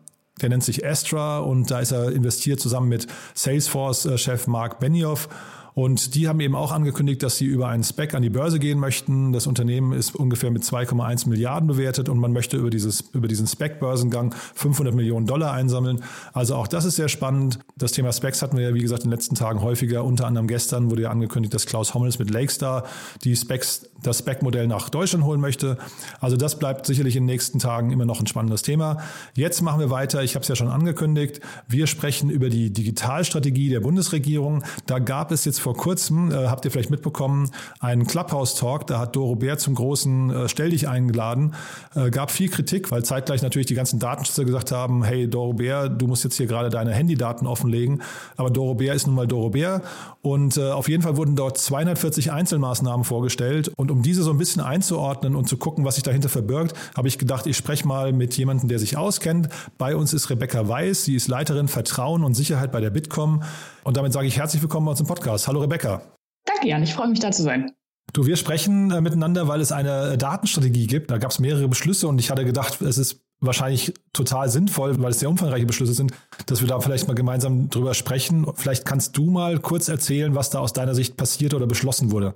Der 0.41 0.51
nennt 0.51 0.65
sich 0.65 0.85
Astra 0.87 1.39
und 1.39 1.71
da 1.71 1.81
ist 1.81 1.93
er 1.93 2.13
investiert 2.13 2.61
zusammen 2.61 2.89
mit 2.89 3.07
Salesforce-Chef 3.35 4.47
Mark 4.47 4.81
Benioff. 4.81 5.31
Und 5.77 6.15
die 6.15 6.27
haben 6.27 6.41
eben 6.41 6.55
auch 6.55 6.73
angekündigt, 6.73 7.23
dass 7.23 7.37
sie 7.37 7.45
über 7.45 7.69
einen 7.69 7.85
Spec 7.85 8.15
an 8.15 8.23
die 8.23 8.31
Börse 8.31 8.59
gehen 8.59 8.79
möchten. 8.79 9.35
Das 9.35 9.47
Unternehmen 9.47 9.93
ist 9.93 10.17
ungefähr 10.17 10.51
mit 10.51 10.63
2,1 10.63 11.29
Milliarden 11.29 11.69
bewertet 11.69 12.09
und 12.09 12.19
man 12.19 12.33
möchte 12.33 12.57
über, 12.57 12.71
dieses, 12.71 13.03
über 13.13 13.29
diesen 13.29 13.47
Spec-Börsengang 13.47 14.35
500 14.55 14.95
Millionen 14.95 15.27
Dollar 15.27 15.53
einsammeln. 15.53 16.03
Also 16.33 16.55
auch 16.55 16.67
das 16.67 16.87
ist 16.87 16.97
sehr 16.97 17.09
spannend. 17.09 17.59
Das 17.77 17.93
Thema 17.93 18.11
Specs 18.15 18.41
hatten 18.41 18.57
wir 18.57 18.71
ja, 18.71 18.75
wie 18.75 18.81
gesagt, 18.81 19.05
in 19.05 19.11
den 19.11 19.19
letzten 19.19 19.35
Tagen 19.35 19.61
häufiger. 19.61 20.03
Unter 20.05 20.27
anderem 20.27 20.47
gestern 20.47 20.91
wurde 20.91 21.03
ja 21.03 21.11
angekündigt, 21.11 21.53
dass 21.53 21.67
Klaus 21.67 21.93
Hommels 21.93 22.19
mit 22.19 22.31
Lakestar 22.31 22.85
die 23.25 23.37
Specs, 23.37 23.91
das 24.03 24.21
Spec-Modell 24.21 24.69
nach 24.69 24.89
Deutschland 24.89 25.27
holen 25.27 25.43
möchte. 25.43 25.77
Also 26.21 26.39
das 26.39 26.59
bleibt 26.59 26.87
sicherlich 26.87 27.17
in 27.17 27.25
den 27.25 27.35
nächsten 27.35 27.59
Tagen 27.59 27.91
immer 27.91 28.07
noch 28.07 28.21
ein 28.21 28.27
spannendes 28.27 28.63
Thema. 28.63 29.03
Jetzt 29.35 29.61
machen 29.61 29.81
wir 29.81 29.91
weiter. 29.91 30.23
Ich 30.23 30.37
habe 30.37 30.43
es 30.43 30.49
ja 30.49 30.57
schon 30.57 30.69
angekündigt. 30.69 31.41
Wir 31.69 31.87
sprechen 31.87 32.31
über 32.31 32.49
die 32.49 32.73
Digitalstrategie 32.73 33.69
der 33.69 33.81
Bundesregierung. 33.81 34.65
Da 34.87 35.01
gab 35.01 35.33
es 35.33 35.45
jetzt 35.45 35.66
vor 35.67 35.77
kurzem, 35.77 36.31
äh, 36.31 36.47
habt 36.47 36.65
ihr 36.65 36.71
vielleicht 36.71 36.91
mitbekommen, 36.91 37.51
einen 37.81 38.07
Clubhouse-Talk. 38.07 38.87
Da 38.87 39.01
hat 39.01 39.17
Doro 39.17 39.35
Bär 39.35 39.59
zum 39.59 39.75
großen 39.75 40.31
äh, 40.31 40.49
Stell 40.49 40.71
dich 40.71 40.87
eingeladen. 40.87 41.55
Äh, 41.97 42.11
gab 42.11 42.31
viel 42.31 42.49
Kritik, 42.49 42.93
weil 42.93 43.05
zeitgleich 43.05 43.43
natürlich 43.43 43.67
die 43.67 43.75
ganzen 43.75 43.99
Datenschützer 43.99 44.45
gesagt 44.45 44.71
haben, 44.71 45.03
hey 45.03 45.29
Doro 45.29 45.55
Bär, 45.55 45.89
du 45.89 46.07
musst 46.07 46.23
jetzt 46.23 46.37
hier 46.37 46.47
gerade 46.47 46.69
deine 46.69 46.93
Handydaten 46.93 47.49
offenlegen. 47.49 48.03
Aber 48.37 48.49
Doro 48.49 48.77
Bär 48.77 48.95
ist 48.95 49.09
nun 49.09 49.17
mal 49.17 49.27
Doro 49.27 49.51
Bär. 49.51 49.83
Und 50.23 50.57
äh, 50.57 50.71
auf 50.71 50.89
jeden 50.89 51.03
Fall 51.03 51.17
wurden 51.17 51.35
dort 51.35 51.59
240 51.59 52.31
Einzelmaßnahmen 52.31 53.03
vorgestellt. 53.03 53.73
Und 53.75 53.91
um 53.91 54.03
diese 54.03 54.23
so 54.23 54.31
ein 54.31 54.39
bisschen 54.39 54.63
einzuordnen 54.63 55.35
und 55.35 55.49
zu 55.49 55.57
gucken, 55.57 55.85
was 55.85 55.97
sich 55.97 56.05
dahinter 56.05 56.29
verbirgt, 56.29 56.75
habe 56.97 57.09
ich 57.09 57.19
gedacht, 57.19 57.45
ich 57.49 57.57
spreche 57.57 57.89
mal 57.89 58.13
mit 58.13 58.37
jemandem, 58.37 58.69
der 58.69 58.79
sich 58.79 58.97
auskennt. 58.97 59.49
Bei 59.79 59.97
uns 59.97 60.15
ist 60.15 60.31
Rebecca 60.31 60.69
Weiß. 60.69 61.03
Sie 61.03 61.17
ist 61.17 61.27
Leiterin 61.27 61.67
Vertrauen 61.67 62.23
und 62.23 62.35
Sicherheit 62.35 62.71
bei 62.71 62.81
der 62.81 62.91
Bitkom. 62.91 63.43
Und 63.87 63.97
damit 63.97 64.13
sage 64.13 64.27
ich 64.27 64.37
herzlich 64.37 64.61
willkommen 64.61 64.87
bei 64.87 64.91
uns 64.91 65.01
im 65.01 65.07
Podcast. 65.07 65.47
Hallo 65.47 65.61
Rebecca. 65.61 66.03
Danke, 66.45 66.67
Jan. 66.67 66.83
Ich 66.83 66.93
freue 66.93 67.07
mich, 67.07 67.21
da 67.21 67.31
zu 67.31 67.45
sein. 67.45 67.71
Du, 68.13 68.27
wir 68.27 68.35
sprechen 68.35 68.91
äh, 68.91 69.01
miteinander, 69.01 69.47
weil 69.47 69.61
es 69.61 69.71
eine 69.71 70.19
Datenstrategie 70.19 70.89
gibt. 70.89 71.13
Da 71.13 71.19
gab 71.19 71.31
es 71.31 71.39
mehrere 71.39 71.69
Beschlüsse 71.69 72.09
und 72.09 72.19
ich 72.19 72.29
hatte 72.29 72.45
gedacht, 72.45 72.81
es 72.81 72.99
ist 72.99 73.21
wahrscheinlich 73.41 73.93
total 74.13 74.49
sinnvoll, 74.49 75.01
weil 75.03 75.11
es 75.11 75.21
sehr 75.21 75.29
umfangreiche 75.29 75.67
Beschlüsse 75.67 75.93
sind, 75.93 76.13
dass 76.47 76.61
wir 76.61 76.69
da 76.69 76.81
vielleicht 76.81 77.07
mal 77.07 77.15
gemeinsam 77.15 77.69
drüber 77.69 77.95
sprechen. 77.95 78.47
Vielleicht 78.55 78.87
kannst 78.87 79.17
du 79.17 79.31
mal 79.31 79.59
kurz 79.59 79.89
erzählen, 79.89 80.35
was 80.35 80.51
da 80.51 80.61
aus 80.61 80.73
deiner 80.73 80.95
Sicht 80.95 81.17
passiert 81.17 81.53
oder 81.53 81.67
beschlossen 81.67 82.11
wurde. 82.11 82.35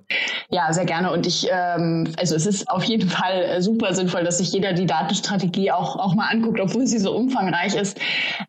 Ja, 0.51 0.73
sehr 0.73 0.85
gerne. 0.85 1.13
Und 1.13 1.27
ich, 1.27 1.49
ähm, 1.51 2.13
also 2.19 2.35
es 2.35 2.47
ist 2.47 2.69
auf 2.69 2.85
jeden 2.85 3.09
Fall 3.09 3.43
äh, 3.43 3.63
super 3.63 3.95
sinnvoll, 3.95 4.25
dass 4.25 4.39
sich 4.39 4.53
jeder 4.53 4.73
die 4.73 4.87
Datenstrategie 4.87 5.71
auch, 5.73 5.97
auch 5.97 6.15
mal 6.15 6.29
anguckt, 6.29 6.61
obwohl 6.61 6.87
sie 6.87 6.99
so 6.99 7.15
umfangreich 7.17 7.75
ist. 7.75 7.99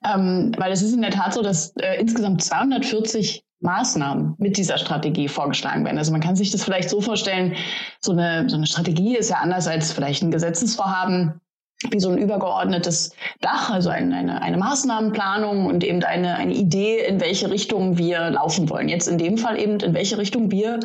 Ähm, 0.04 0.52
weil 0.58 0.72
es 0.72 0.82
ist 0.82 0.94
in 0.94 1.02
der 1.02 1.12
Tat 1.12 1.34
so, 1.34 1.42
dass 1.42 1.74
äh, 1.78 2.00
insgesamt 2.00 2.44
240 2.44 3.44
Maßnahmen 3.62 4.36
mit 4.40 4.58
dieser 4.58 4.78
Strategie 4.78 5.28
vorgeschlagen 5.28 5.86
werden. 5.86 5.98
Also 5.98 6.12
man 6.12 6.22
kann 6.22 6.36
sich 6.36 6.52
das 6.52 6.64
vielleicht 6.64 6.90
so 6.90 7.00
vorstellen, 7.00 7.56
so 8.00 8.12
eine, 8.12 8.50
so 8.50 8.58
eine 8.58 8.66
Strategie 8.66 9.16
ist 9.16 9.30
ja 9.30 9.38
anders 9.38 9.68
als 9.68 9.92
vielleicht 9.92 10.24
ein 10.24 10.32
Gesetzesvorhaben 10.32 11.41
wie 11.90 12.00
so 12.00 12.10
ein 12.10 12.18
übergeordnetes 12.18 13.14
Dach, 13.40 13.72
also 13.72 13.90
eine, 13.90 14.16
eine, 14.16 14.42
eine 14.42 14.58
Maßnahmenplanung 14.58 15.66
und 15.66 15.84
eben 15.84 16.04
eine, 16.04 16.36
eine 16.36 16.54
Idee, 16.54 17.00
in 17.00 17.20
welche 17.20 17.50
Richtung 17.50 17.98
wir 17.98 18.30
laufen 18.30 18.70
wollen. 18.70 18.90
Jetzt 18.90 19.08
in 19.08 19.18
dem 19.18 19.38
Fall 19.38 19.60
eben, 19.60 19.80
in 19.80 19.94
welche 19.94 20.18
Richtung 20.18 20.52
wir 20.52 20.80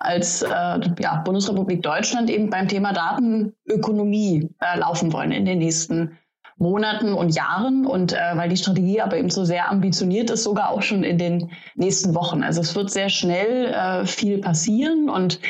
als 0.00 0.42
äh, 0.42 0.48
ja, 0.48 1.22
Bundesrepublik 1.24 1.82
Deutschland 1.82 2.28
eben 2.28 2.50
beim 2.50 2.68
Thema 2.68 2.92
Datenökonomie 2.92 4.50
äh, 4.60 4.78
laufen 4.78 5.12
wollen 5.12 5.32
in 5.32 5.44
den 5.44 5.58
nächsten 5.58 6.18
Monaten 6.58 7.12
und 7.14 7.34
Jahren 7.34 7.86
und 7.86 8.12
äh, 8.12 8.36
weil 8.36 8.48
die 8.48 8.56
Strategie 8.56 9.00
aber 9.00 9.16
eben 9.16 9.30
so 9.30 9.44
sehr 9.44 9.70
ambitioniert 9.70 10.30
ist, 10.30 10.44
sogar 10.44 10.70
auch 10.70 10.82
schon 10.82 11.02
in 11.02 11.18
den 11.18 11.50
nächsten 11.74 12.14
Wochen. 12.14 12.42
Also 12.42 12.60
es 12.60 12.74
wird 12.74 12.90
sehr 12.90 13.08
schnell 13.08 13.66
äh, 13.66 14.06
viel 14.06 14.38
passieren 14.38 15.08
und 15.08 15.40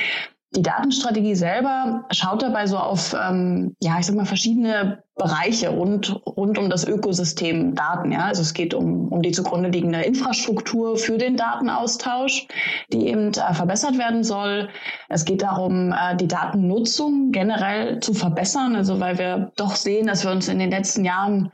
die 0.54 0.62
Datenstrategie 0.62 1.34
selber 1.34 2.04
schaut 2.10 2.42
dabei 2.42 2.66
so 2.66 2.76
auf, 2.76 3.14
ähm, 3.14 3.74
ja, 3.80 3.98
ich 3.98 4.06
sag 4.06 4.16
mal, 4.16 4.26
verschiedene 4.26 5.02
Bereiche 5.14 5.70
rund, 5.70 6.20
rund 6.26 6.58
um 6.58 6.68
das 6.68 6.86
Ökosystem 6.86 7.74
Daten. 7.74 8.12
Ja? 8.12 8.26
Also 8.26 8.42
es 8.42 8.52
geht 8.52 8.74
um, 8.74 9.08
um 9.08 9.22
die 9.22 9.32
zugrunde 9.32 9.70
liegende 9.70 10.02
Infrastruktur 10.02 10.98
für 10.98 11.16
den 11.16 11.36
Datenaustausch, 11.36 12.46
die 12.92 13.08
eben 13.08 13.28
äh, 13.28 13.54
verbessert 13.54 13.96
werden 13.96 14.24
soll. 14.24 14.68
Es 15.08 15.24
geht 15.24 15.42
darum, 15.42 15.92
äh, 15.92 16.16
die 16.16 16.28
Datennutzung 16.28 17.32
generell 17.32 18.00
zu 18.00 18.12
verbessern, 18.12 18.76
also 18.76 19.00
weil 19.00 19.18
wir 19.18 19.52
doch 19.56 19.74
sehen, 19.74 20.06
dass 20.06 20.24
wir 20.24 20.32
uns 20.32 20.48
in 20.48 20.58
den 20.58 20.70
letzten 20.70 21.04
Jahren 21.04 21.50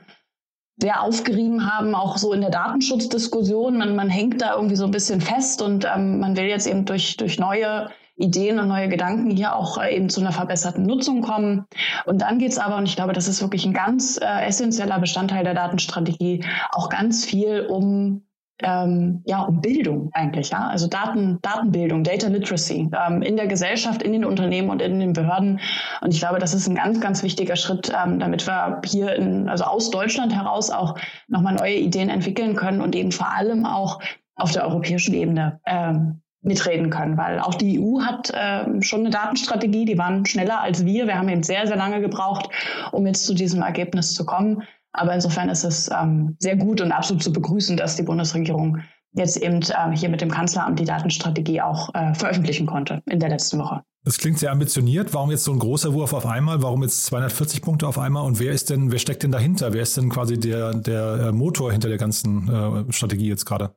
sehr 0.81 1.03
aufgerieben 1.03 1.69
haben, 1.69 1.95
auch 1.95 2.17
so 2.17 2.33
in 2.33 2.41
der 2.41 2.51
Datenschutzdiskussion. 2.51 3.77
Man, 3.77 3.95
man 3.95 4.09
hängt 4.09 4.41
da 4.41 4.55
irgendwie 4.55 4.77
so 4.77 4.85
ein 4.85 4.91
bisschen 4.91 5.21
fest 5.21 5.61
und 5.61 5.85
ähm, 5.85 6.19
man 6.19 6.35
will 6.35 6.45
jetzt 6.45 6.67
eben 6.67 6.85
durch, 6.85 7.17
durch 7.17 7.37
neue 7.37 7.89
Ideen 8.19 8.59
und 8.59 8.67
neue 8.67 8.89
Gedanken 8.89 9.31
hier 9.31 9.55
auch 9.55 9.77
äh, 9.77 9.95
eben 9.95 10.09
zu 10.09 10.21
einer 10.21 10.31
verbesserten 10.31 10.83
Nutzung 10.83 11.21
kommen. 11.21 11.65
Und 12.05 12.21
dann 12.21 12.37
geht 12.37 12.51
es 12.51 12.59
aber, 12.59 12.77
und 12.77 12.87
ich 12.87 12.95
glaube, 12.95 13.13
das 13.13 13.27
ist 13.27 13.41
wirklich 13.41 13.65
ein 13.65 13.73
ganz 13.73 14.19
äh, 14.21 14.45
essentieller 14.45 14.99
Bestandteil 14.99 15.43
der 15.43 15.53
Datenstrategie, 15.53 16.43
auch 16.71 16.89
ganz 16.89 17.25
viel 17.25 17.65
um 17.69 18.23
ähm, 18.61 19.23
ja, 19.25 19.43
um 19.43 19.61
Bildung 19.61 20.09
eigentlich, 20.13 20.49
ja, 20.49 20.67
also 20.67 20.87
Daten, 20.87 21.39
Datenbildung, 21.41 22.03
Data 22.03 22.27
Literacy 22.27 22.89
ähm, 22.93 23.21
in 23.21 23.37
der 23.37 23.47
Gesellschaft, 23.47 24.03
in 24.03 24.11
den 24.11 24.25
Unternehmen 24.25 24.69
und 24.69 24.81
in 24.81 24.99
den 24.99 25.13
Behörden. 25.13 25.59
Und 26.01 26.13
ich 26.13 26.19
glaube, 26.19 26.39
das 26.39 26.53
ist 26.53 26.67
ein 26.67 26.75
ganz, 26.75 26.99
ganz 26.99 27.23
wichtiger 27.23 27.55
Schritt, 27.55 27.89
ähm, 27.89 28.19
damit 28.19 28.45
wir 28.47 28.81
hier 28.85 29.15
in, 29.15 29.47
also 29.47 29.63
aus 29.63 29.91
Deutschland 29.91 30.35
heraus 30.35 30.69
auch 30.71 30.97
nochmal 31.27 31.55
neue 31.55 31.75
Ideen 31.75 32.09
entwickeln 32.09 32.55
können 32.55 32.81
und 32.81 32.95
eben 32.95 33.11
vor 33.11 33.31
allem 33.31 33.65
auch 33.65 34.01
auf 34.35 34.51
der 34.51 34.65
europäischen 34.65 35.13
Ebene 35.13 35.59
ähm, 35.65 36.21
mitreden 36.41 36.89
können, 36.89 37.17
weil 37.17 37.39
auch 37.39 37.55
die 37.55 37.79
EU 37.79 38.01
hat 38.01 38.29
äh, 38.29 38.81
schon 38.81 39.01
eine 39.01 39.09
Datenstrategie, 39.09 39.85
die 39.85 39.97
waren 39.97 40.25
schneller 40.25 40.61
als 40.61 40.85
wir. 40.85 41.05
Wir 41.05 41.17
haben 41.17 41.29
eben 41.29 41.43
sehr, 41.43 41.67
sehr 41.67 41.75
lange 41.75 42.01
gebraucht, 42.01 42.49
um 42.91 43.05
jetzt 43.05 43.25
zu 43.25 43.33
diesem 43.33 43.61
Ergebnis 43.61 44.13
zu 44.13 44.25
kommen. 44.25 44.63
Aber 44.93 45.13
insofern 45.13 45.49
ist 45.49 45.63
es 45.63 45.89
ähm, 45.91 46.35
sehr 46.39 46.55
gut 46.55 46.81
und 46.81 46.91
absolut 46.91 47.23
zu 47.23 47.31
begrüßen, 47.31 47.77
dass 47.77 47.95
die 47.95 48.03
Bundesregierung 48.03 48.79
jetzt 49.13 49.37
eben 49.37 49.61
äh, 49.61 49.95
hier 49.95 50.09
mit 50.09 50.21
dem 50.21 50.31
Kanzleramt 50.31 50.79
die 50.79 50.85
Datenstrategie 50.85 51.61
auch 51.61 51.93
äh, 51.93 52.13
veröffentlichen 52.13 52.65
konnte 52.65 53.01
in 53.05 53.19
der 53.19 53.29
letzten 53.29 53.59
Woche. 53.59 53.83
Das 54.05 54.17
klingt 54.17 54.39
sehr 54.39 54.51
ambitioniert. 54.51 55.13
Warum 55.13 55.29
jetzt 55.29 55.43
so 55.43 55.51
ein 55.51 55.59
großer 55.59 55.93
Wurf 55.93 56.13
auf 56.13 56.25
einmal? 56.25 56.63
Warum 56.63 56.83
jetzt 56.83 57.05
240 57.05 57.61
Punkte 57.61 57.87
auf 57.87 57.99
einmal? 57.99 58.25
Und 58.25 58.39
wer 58.39 58.53
ist 58.53 58.69
denn, 58.69 58.91
wer 58.91 58.99
steckt 58.99 59.23
denn 59.23 59.31
dahinter? 59.31 59.73
Wer 59.73 59.81
ist 59.81 59.97
denn 59.97 60.09
quasi 60.09 60.39
der, 60.39 60.73
der 60.73 61.27
äh, 61.27 61.31
Motor 61.31 61.71
hinter 61.71 61.89
der 61.89 61.97
ganzen 61.97 62.47
äh, 62.49 62.93
Strategie 62.93 63.27
jetzt 63.27 63.45
gerade? 63.45 63.71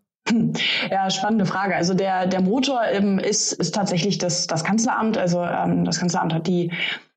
Ja, 0.91 1.11
spannende 1.11 1.47
Frage. 1.47 1.75
Also 1.75 1.95
der, 1.95 2.27
der 2.27 2.41
Motor 2.41 2.83
ähm, 2.93 3.19
ist, 3.19 3.53
ist 3.53 3.75
tatsächlich 3.75 4.19
das, 4.19 4.47
das 4.47 4.65
Kanzleramt. 4.65 5.19
Also 5.19 5.43
ähm, 5.43 5.85
das 5.85 5.99
Kanzleramt 5.99 6.33
hat 6.33 6.47
die 6.47 6.73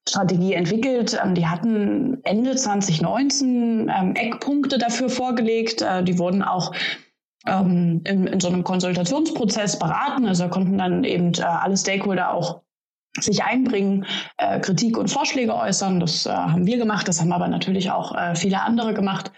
Strategie 0.07 0.53
entwickelt. 0.53 1.19
Ähm, 1.23 1.35
die 1.35 1.47
hatten 1.47 2.23
Ende 2.23 2.55
2019 2.55 3.91
ähm, 3.95 4.15
Eckpunkte 4.15 4.77
dafür 4.77 5.09
vorgelegt. 5.09 5.81
Äh, 5.81 6.03
die 6.03 6.17
wurden 6.17 6.41
auch 6.43 6.73
ähm, 7.47 8.01
in, 8.05 8.27
in 8.27 8.39
so 8.39 8.47
einem 8.47 8.63
Konsultationsprozess 8.63 9.79
beraten. 9.79 10.27
Also 10.27 10.47
konnten 10.49 10.77
dann 10.77 11.03
eben 11.03 11.33
äh, 11.33 11.43
alle 11.43 11.77
Stakeholder 11.77 12.33
auch 12.33 12.61
sich 13.19 13.43
einbringen, 13.43 14.05
äh, 14.37 14.59
Kritik 14.59 14.97
und 14.97 15.09
Vorschläge 15.09 15.55
äußern. 15.55 15.99
Das 15.99 16.25
äh, 16.25 16.31
haben 16.31 16.65
wir 16.65 16.77
gemacht, 16.77 17.07
das 17.07 17.21
haben 17.21 17.31
aber 17.31 17.47
natürlich 17.47 17.91
auch 17.91 18.15
äh, 18.15 18.35
viele 18.35 18.61
andere 18.61 18.93
gemacht. 18.93 19.31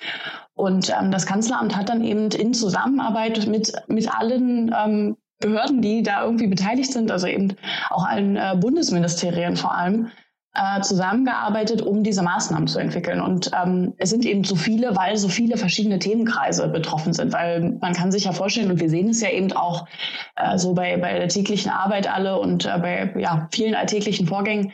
Und 0.58 0.90
ähm, 0.90 1.12
das 1.12 1.26
Kanzleramt 1.26 1.76
hat 1.76 1.90
dann 1.90 2.04
eben 2.04 2.32
in 2.32 2.54
Zusammenarbeit 2.54 3.48
mit, 3.48 3.72
mit 3.88 4.14
allen 4.14 4.74
ähm, 4.76 5.18
Behörden, 5.40 5.82
die 5.84 6.02
da 6.02 6.24
irgendwie 6.24 6.48
beteiligt 6.48 6.92
sind, 6.92 7.12
also 7.12 7.28
eben 7.28 7.56
auch 7.92 8.06
allen 8.06 8.36
äh, 8.38 8.56
Bundesministerien 8.60 9.56
vor 9.56 9.76
allem, 9.76 10.10
äh, 10.56 10.82
zusammengearbeitet, 10.82 11.84
um 11.84 12.04
diese 12.04 12.24
Maßnahmen 12.24 12.68
zu 12.68 12.80
entwickeln. 12.80 13.22
Und 13.22 13.52
ähm, 13.54 13.94
es 14.00 14.10
sind 14.10 14.26
eben 14.26 14.44
so 14.44 14.56
viele, 14.56 14.96
weil 14.96 15.16
so 15.18 15.28
viele 15.28 15.58
verschiedene 15.58 16.00
Themenkreise 16.00 16.68
betroffen 16.70 17.14
sind. 17.14 17.34
Weil 17.34 17.78
man 17.80 17.94
kann 17.94 18.12
sich 18.12 18.24
ja 18.24 18.32
vorstellen, 18.32 18.72
und 18.72 18.80
wir 18.80 18.90
sehen 18.90 19.10
es 19.10 19.22
ja 19.22 19.30
eben 19.30 19.52
auch 19.52 19.88
äh, 20.36 20.58
so 20.58 20.74
bei, 20.74 20.98
bei 20.98 21.20
der 21.20 21.28
täglichen 21.28 21.70
Arbeit 21.70 22.12
alle 22.12 22.40
und 22.40 22.66
äh, 22.66 22.80
bei 22.80 23.14
ja, 23.20 23.48
vielen 23.52 23.76
alltäglichen 23.76 24.26
Vorgängen, 24.26 24.74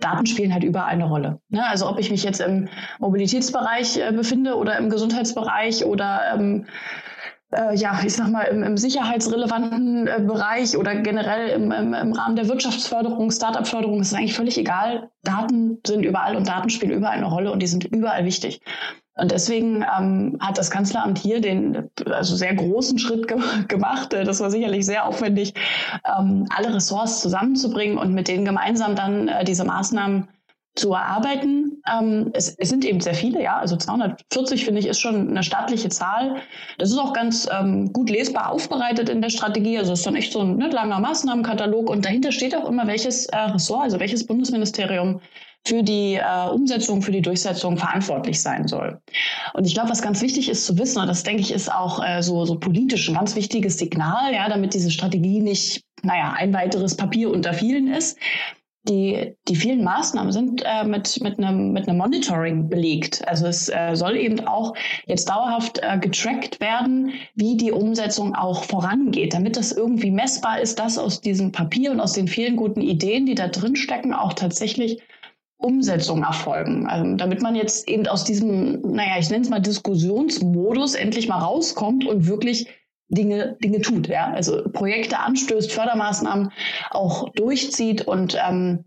Daten 0.00 0.26
spielen 0.26 0.52
halt 0.52 0.64
überall 0.64 0.88
eine 0.88 1.04
Rolle. 1.04 1.40
Ne? 1.48 1.66
Also 1.66 1.88
ob 1.88 1.98
ich 1.98 2.10
mich 2.10 2.24
jetzt 2.24 2.40
im 2.40 2.68
Mobilitätsbereich 2.98 3.98
äh, 3.98 4.12
befinde 4.12 4.56
oder 4.56 4.78
im 4.78 4.90
Gesundheitsbereich 4.90 5.84
oder 5.84 6.34
ähm, 6.34 6.66
äh, 7.52 7.74
ja, 7.76 8.00
ich 8.04 8.14
sag 8.14 8.30
mal, 8.30 8.42
im, 8.44 8.62
im 8.62 8.76
sicherheitsrelevanten 8.76 10.06
äh, 10.06 10.20
Bereich 10.20 10.76
oder 10.76 10.94
generell 10.96 11.48
im, 11.48 11.72
im, 11.72 11.94
im 11.94 12.12
Rahmen 12.12 12.36
der 12.36 12.48
Wirtschaftsförderung, 12.48 13.30
Startup-Förderung, 13.30 14.00
ist 14.00 14.08
es 14.08 14.14
eigentlich 14.14 14.34
völlig 14.34 14.58
egal. 14.58 15.10
Daten 15.22 15.78
sind 15.86 16.04
überall 16.04 16.36
und 16.36 16.48
Daten 16.48 16.70
spielen 16.70 16.92
überall 16.92 17.16
eine 17.16 17.26
Rolle 17.26 17.52
und 17.52 17.60
die 17.60 17.66
sind 17.66 17.84
überall 17.84 18.24
wichtig. 18.24 18.60
Und 19.20 19.32
deswegen 19.32 19.84
ähm, 19.98 20.38
hat 20.40 20.56
das 20.56 20.70
Kanzleramt 20.70 21.18
hier 21.18 21.40
den 21.40 21.90
also 22.06 22.36
sehr 22.36 22.54
großen 22.54 22.98
Schritt 22.98 23.28
ge 23.28 23.36
gemacht. 23.68 24.12
Das 24.12 24.40
war 24.40 24.50
sicherlich 24.50 24.86
sehr 24.86 25.06
aufwendig, 25.06 25.52
ähm, 26.18 26.46
alle 26.56 26.74
Ressorts 26.74 27.20
zusammenzubringen 27.20 27.98
und 27.98 28.14
mit 28.14 28.28
denen 28.28 28.44
gemeinsam 28.44 28.96
dann 28.96 29.28
äh, 29.28 29.44
diese 29.44 29.64
Maßnahmen 29.64 30.28
zu 30.74 30.92
erarbeiten. 30.94 31.82
Ähm, 31.92 32.30
es, 32.32 32.54
es, 32.56 32.68
sind 32.68 32.84
eben 32.84 33.00
sehr 33.00 33.14
viele, 33.14 33.42
ja, 33.42 33.58
also 33.58 33.76
240 33.76 34.64
finde 34.64 34.80
ich 34.80 34.86
ist 34.86 35.00
schon 35.00 35.28
eine 35.28 35.42
staatliche 35.42 35.88
Zahl. 35.88 36.36
Das 36.78 36.90
ist 36.90 36.98
auch 36.98 37.12
ganz 37.12 37.48
ähm, 37.52 37.92
gut 37.92 38.08
lesbar 38.08 38.50
aufbereitet 38.50 39.08
in 39.08 39.20
der 39.20 39.30
Strategie. 39.30 39.76
Also 39.78 39.92
es 39.92 40.00
ist 40.00 40.06
dann 40.06 40.16
echt 40.16 40.32
so 40.32 40.40
ein 40.40 40.56
ne, 40.56 40.68
langer 40.68 41.00
Maßnahmenkatalog 41.00 41.90
und 41.90 42.04
dahinter 42.04 42.32
steht 42.32 42.56
auch 42.56 42.68
immer, 42.68 42.86
welches 42.86 43.26
äh, 43.26 43.36
Ressort, 43.36 43.84
also 43.84 44.00
welches 44.00 44.26
Bundesministerium 44.26 45.20
für 45.66 45.82
die 45.82 46.14
äh, 46.14 46.48
Umsetzung, 46.50 47.02
für 47.02 47.12
die 47.12 47.20
Durchsetzung 47.20 47.76
verantwortlich 47.76 48.40
sein 48.40 48.66
soll. 48.66 49.00
Und 49.54 49.66
ich 49.66 49.74
glaube, 49.74 49.90
was 49.90 50.02
ganz 50.02 50.22
wichtig 50.22 50.48
ist 50.48 50.64
zu 50.64 50.78
wissen, 50.78 51.00
und 51.00 51.08
das 51.08 51.22
denke 51.22 51.42
ich 51.42 51.52
ist 51.52 51.70
auch 51.70 52.02
äh, 52.04 52.22
so, 52.22 52.44
so 52.44 52.58
politisch 52.58 53.08
ein 53.08 53.14
ganz 53.14 53.36
wichtiges 53.36 53.78
Signal, 53.78 54.32
ja, 54.32 54.48
damit 54.48 54.74
diese 54.74 54.90
Strategie 54.90 55.40
nicht, 55.40 55.84
naja, 56.02 56.34
ein 56.36 56.52
weiteres 56.54 56.96
Papier 56.96 57.30
unter 57.30 57.52
vielen 57.52 57.92
ist. 57.92 58.18
Die, 58.88 59.34
die 59.46 59.56
vielen 59.56 59.84
Maßnahmen 59.84 60.32
sind 60.32 60.62
äh, 60.64 60.84
mit, 60.84 61.20
mit, 61.22 61.38
einem, 61.38 61.72
mit 61.72 61.86
einem 61.86 61.98
Monitoring 61.98 62.70
belegt. 62.70 63.22
Also 63.28 63.46
es 63.46 63.68
äh, 63.68 63.94
soll 63.94 64.16
eben 64.16 64.40
auch 64.46 64.74
jetzt 65.04 65.28
dauerhaft 65.28 65.80
äh, 65.82 65.98
getrackt 65.98 66.58
werden, 66.60 67.12
wie 67.34 67.58
die 67.58 67.72
Umsetzung 67.72 68.34
auch 68.34 68.64
vorangeht, 68.64 69.34
damit 69.34 69.58
das 69.58 69.72
irgendwie 69.72 70.10
messbar 70.10 70.60
ist, 70.60 70.78
dass 70.78 70.96
aus 70.96 71.20
diesem 71.20 71.52
Papier 71.52 71.90
und 71.90 72.00
aus 72.00 72.14
den 72.14 72.26
vielen 72.26 72.56
guten 72.56 72.80
Ideen, 72.80 73.26
die 73.26 73.34
da 73.34 73.48
drin 73.48 73.76
stecken, 73.76 74.14
auch 74.14 74.32
tatsächlich 74.32 75.02
Umsetzung 75.60 76.22
erfolgen. 76.22 76.86
Also, 76.86 77.16
damit 77.16 77.42
man 77.42 77.54
jetzt 77.54 77.88
eben 77.88 78.06
aus 78.06 78.24
diesem, 78.24 78.80
naja, 78.82 79.18
ich 79.18 79.30
nenne 79.30 79.44
es 79.44 79.50
mal 79.50 79.60
Diskussionsmodus 79.60 80.94
endlich 80.94 81.28
mal 81.28 81.38
rauskommt 81.38 82.06
und 82.06 82.26
wirklich 82.26 82.68
Dinge, 83.08 83.56
Dinge 83.62 83.80
tut. 83.80 84.08
Ja? 84.08 84.32
Also 84.32 84.62
Projekte 84.72 85.18
anstößt, 85.18 85.70
Fördermaßnahmen 85.70 86.50
auch 86.90 87.28
durchzieht 87.30 88.06
und 88.06 88.38
ähm, 88.42 88.84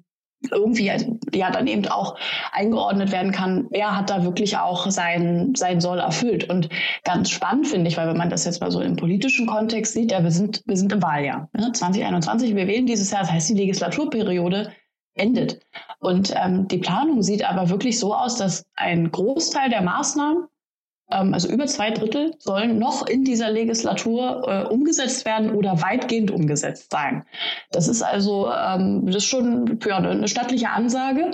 irgendwie 0.51 0.91
ja 1.33 1.51
dann 1.51 1.67
eben 1.67 1.87
auch 1.87 2.17
eingeordnet 2.51 3.11
werden 3.11 3.31
kann, 3.31 3.67
wer 3.69 3.95
hat 3.95 4.09
da 4.09 4.23
wirklich 4.23 4.57
auch 4.57 4.89
sein, 4.89 5.53
sein 5.55 5.79
Soll 5.79 5.99
erfüllt. 5.99 6.49
Und 6.49 6.69
ganz 7.03 7.29
spannend 7.29 7.67
finde 7.67 7.87
ich, 7.87 7.97
weil 7.97 8.07
wenn 8.07 8.17
man 8.17 8.29
das 8.29 8.45
jetzt 8.45 8.59
mal 8.59 8.71
so 8.71 8.81
im 8.81 8.97
politischen 8.97 9.47
Kontext 9.47 9.93
sieht, 9.93 10.11
ja, 10.11 10.21
wir 10.21 10.31
sind, 10.31 10.61
wir 10.65 10.75
sind 10.75 10.91
im 10.91 11.01
Wahljahr. 11.01 11.49
Ne? 11.53 11.71
2021, 11.71 12.55
wir 12.55 12.67
wählen 12.67 12.85
dieses 12.85 13.11
Jahr, 13.11 13.21
das 13.21 13.31
heißt, 13.31 13.49
die 13.49 13.53
Legislaturperiode 13.53 14.71
endet. 15.15 15.59
Und 15.99 16.33
ähm, 16.35 16.67
die 16.67 16.79
Planung 16.79 17.21
sieht 17.21 17.47
aber 17.47 17.69
wirklich 17.69 17.99
so 17.99 18.13
aus, 18.13 18.35
dass 18.35 18.65
ein 18.75 19.11
Großteil 19.11 19.69
der 19.69 19.81
Maßnahmen, 19.81 20.47
ähm, 21.11 21.33
also 21.33 21.49
über 21.49 21.67
zwei 21.67 21.91
Drittel, 21.91 22.33
sollen 22.39 22.79
noch 22.79 23.05
in 23.07 23.23
dieser 23.23 23.51
Legislatur 23.51 24.43
äh, 24.47 24.73
umgesetzt 24.73 25.25
werden 25.25 25.51
oder 25.51 25.81
weitgehend 25.81 26.31
umgesetzt 26.31 26.91
sein. 26.91 27.25
Das 27.71 27.87
ist 27.87 28.01
also 28.01 28.49
ähm, 28.51 29.05
das 29.05 29.17
ist 29.17 29.25
schon 29.25 29.79
ja, 29.85 29.97
eine 29.97 30.27
stattliche 30.27 30.69
Ansage. 30.69 31.31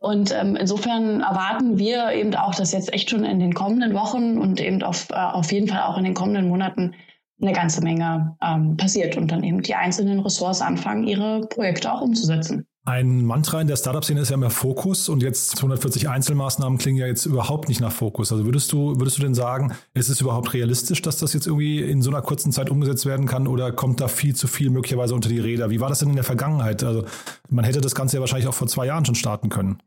Und 0.00 0.34
ähm, 0.34 0.56
insofern 0.56 1.20
erwarten 1.20 1.78
wir 1.78 2.12
eben 2.12 2.34
auch, 2.34 2.54
dass 2.54 2.72
jetzt 2.72 2.92
echt 2.92 3.10
schon 3.10 3.24
in 3.24 3.38
den 3.38 3.54
kommenden 3.54 3.94
Wochen 3.94 4.38
und 4.38 4.60
eben 4.60 4.82
auf, 4.82 5.08
äh, 5.10 5.14
auf 5.14 5.52
jeden 5.52 5.68
Fall 5.68 5.82
auch 5.82 5.96
in 5.96 6.04
den 6.04 6.14
kommenden 6.14 6.48
Monaten 6.48 6.94
eine 7.42 7.52
ganze 7.52 7.82
Menge 7.82 8.36
ähm, 8.42 8.76
passiert 8.76 9.16
und 9.16 9.30
dann 9.30 9.42
eben 9.42 9.62
die 9.62 9.74
einzelnen 9.74 10.20
Ressorts 10.20 10.60
anfangen, 10.60 11.04
ihre 11.04 11.46
Projekte 11.48 11.90
auch 11.90 12.02
umzusetzen. 12.02 12.66
Ein 12.90 13.24
Mantra 13.24 13.60
in 13.60 13.68
der 13.68 13.76
Startup-Szene 13.76 14.20
ist 14.20 14.30
ja 14.30 14.34
immer 14.34 14.50
Fokus 14.50 15.08
und 15.08 15.22
jetzt 15.22 15.56
240 15.58 16.08
Einzelmaßnahmen 16.08 16.76
klingen 16.76 16.98
ja 16.98 17.06
jetzt 17.06 17.24
überhaupt 17.24 17.68
nicht 17.68 17.80
nach 17.80 17.92
Fokus. 17.92 18.32
Also 18.32 18.46
würdest 18.46 18.72
du, 18.72 18.96
würdest 18.96 19.16
du 19.16 19.22
denn 19.22 19.32
sagen, 19.32 19.76
ist 19.94 20.08
es 20.08 20.20
überhaupt 20.20 20.54
realistisch, 20.54 21.00
dass 21.00 21.16
das 21.16 21.32
jetzt 21.32 21.46
irgendwie 21.46 21.78
in 21.78 22.02
so 22.02 22.10
einer 22.10 22.20
kurzen 22.20 22.50
Zeit 22.50 22.68
umgesetzt 22.68 23.06
werden 23.06 23.26
kann 23.26 23.46
oder 23.46 23.70
kommt 23.70 24.00
da 24.00 24.08
viel 24.08 24.34
zu 24.34 24.48
viel 24.48 24.70
möglicherweise 24.70 25.14
unter 25.14 25.28
die 25.28 25.38
Räder? 25.38 25.70
Wie 25.70 25.78
war 25.78 25.88
das 25.88 26.00
denn 26.00 26.08
in 26.08 26.16
der 26.16 26.24
Vergangenheit? 26.24 26.82
Also 26.82 27.04
man 27.48 27.64
hätte 27.64 27.80
das 27.80 27.94
Ganze 27.94 28.16
ja 28.16 28.20
wahrscheinlich 28.22 28.48
auch 28.48 28.54
vor 28.54 28.66
zwei 28.66 28.86
Jahren 28.86 29.04
schon 29.04 29.14
starten 29.14 29.50
können. 29.50 29.78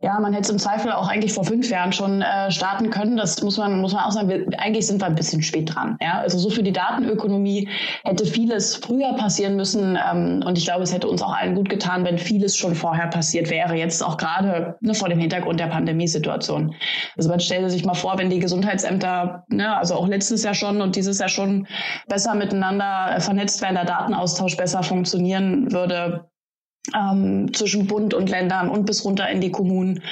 Ja, 0.00 0.20
man 0.20 0.32
hätte 0.32 0.44
es 0.44 0.50
im 0.50 0.58
Zweifel 0.58 0.92
auch 0.92 1.08
eigentlich 1.08 1.32
vor 1.32 1.44
fünf 1.44 1.68
Jahren 1.70 1.92
schon 1.92 2.22
äh, 2.22 2.52
starten 2.52 2.90
können. 2.90 3.16
Das 3.16 3.42
muss 3.42 3.56
man, 3.56 3.80
muss 3.80 3.92
man 3.92 4.04
auch 4.04 4.12
sagen. 4.12 4.28
Wir, 4.28 4.46
eigentlich 4.58 4.86
sind 4.86 5.00
wir 5.00 5.06
ein 5.06 5.16
bisschen 5.16 5.42
spät 5.42 5.74
dran. 5.74 5.98
Ja? 6.00 6.20
Also 6.20 6.38
so 6.38 6.50
für 6.50 6.62
die 6.62 6.72
Datenökonomie 6.72 7.68
hätte 8.04 8.24
vieles 8.24 8.76
früher 8.76 9.14
passieren 9.14 9.56
müssen. 9.56 9.98
Ähm, 9.98 10.44
und 10.46 10.56
ich 10.56 10.66
glaube, 10.66 10.84
es 10.84 10.94
hätte 10.94 11.08
uns 11.08 11.20
auch 11.20 11.34
allen 11.34 11.56
gut 11.56 11.68
getan, 11.68 12.04
wenn 12.04 12.16
vieles 12.28 12.56
schon 12.56 12.74
vorher 12.74 13.06
passiert 13.08 13.48
wäre. 13.50 13.74
Jetzt 13.74 14.02
auch 14.04 14.18
gerade 14.18 14.76
ne, 14.80 14.94
vor 14.94 15.08
dem 15.08 15.18
Hintergrund 15.18 15.58
der 15.58 15.68
Pandemiesituation. 15.68 16.74
Also 17.16 17.30
man 17.30 17.40
stelle 17.40 17.70
sich 17.70 17.84
mal 17.84 17.94
vor, 17.94 18.18
wenn 18.18 18.28
die 18.28 18.38
Gesundheitsämter, 18.38 19.44
ne, 19.48 19.76
also 19.76 19.94
auch 19.94 20.06
letztes 20.06 20.44
Jahr 20.44 20.54
schon 20.54 20.82
und 20.82 20.94
dieses 20.94 21.18
Jahr 21.18 21.30
schon 21.30 21.66
besser 22.06 22.34
miteinander 22.34 23.16
äh, 23.16 23.20
vernetzt 23.20 23.62
wären, 23.62 23.74
der 23.74 23.86
Datenaustausch 23.86 24.56
besser 24.56 24.82
funktionieren 24.82 25.72
würde 25.72 26.28
ähm, 26.94 27.52
zwischen 27.54 27.86
Bund 27.86 28.12
und 28.12 28.28
Ländern 28.28 28.68
und 28.68 28.84
bis 28.84 29.04
runter 29.04 29.28
in 29.28 29.40
die 29.40 29.50
Kommunen 29.50 30.02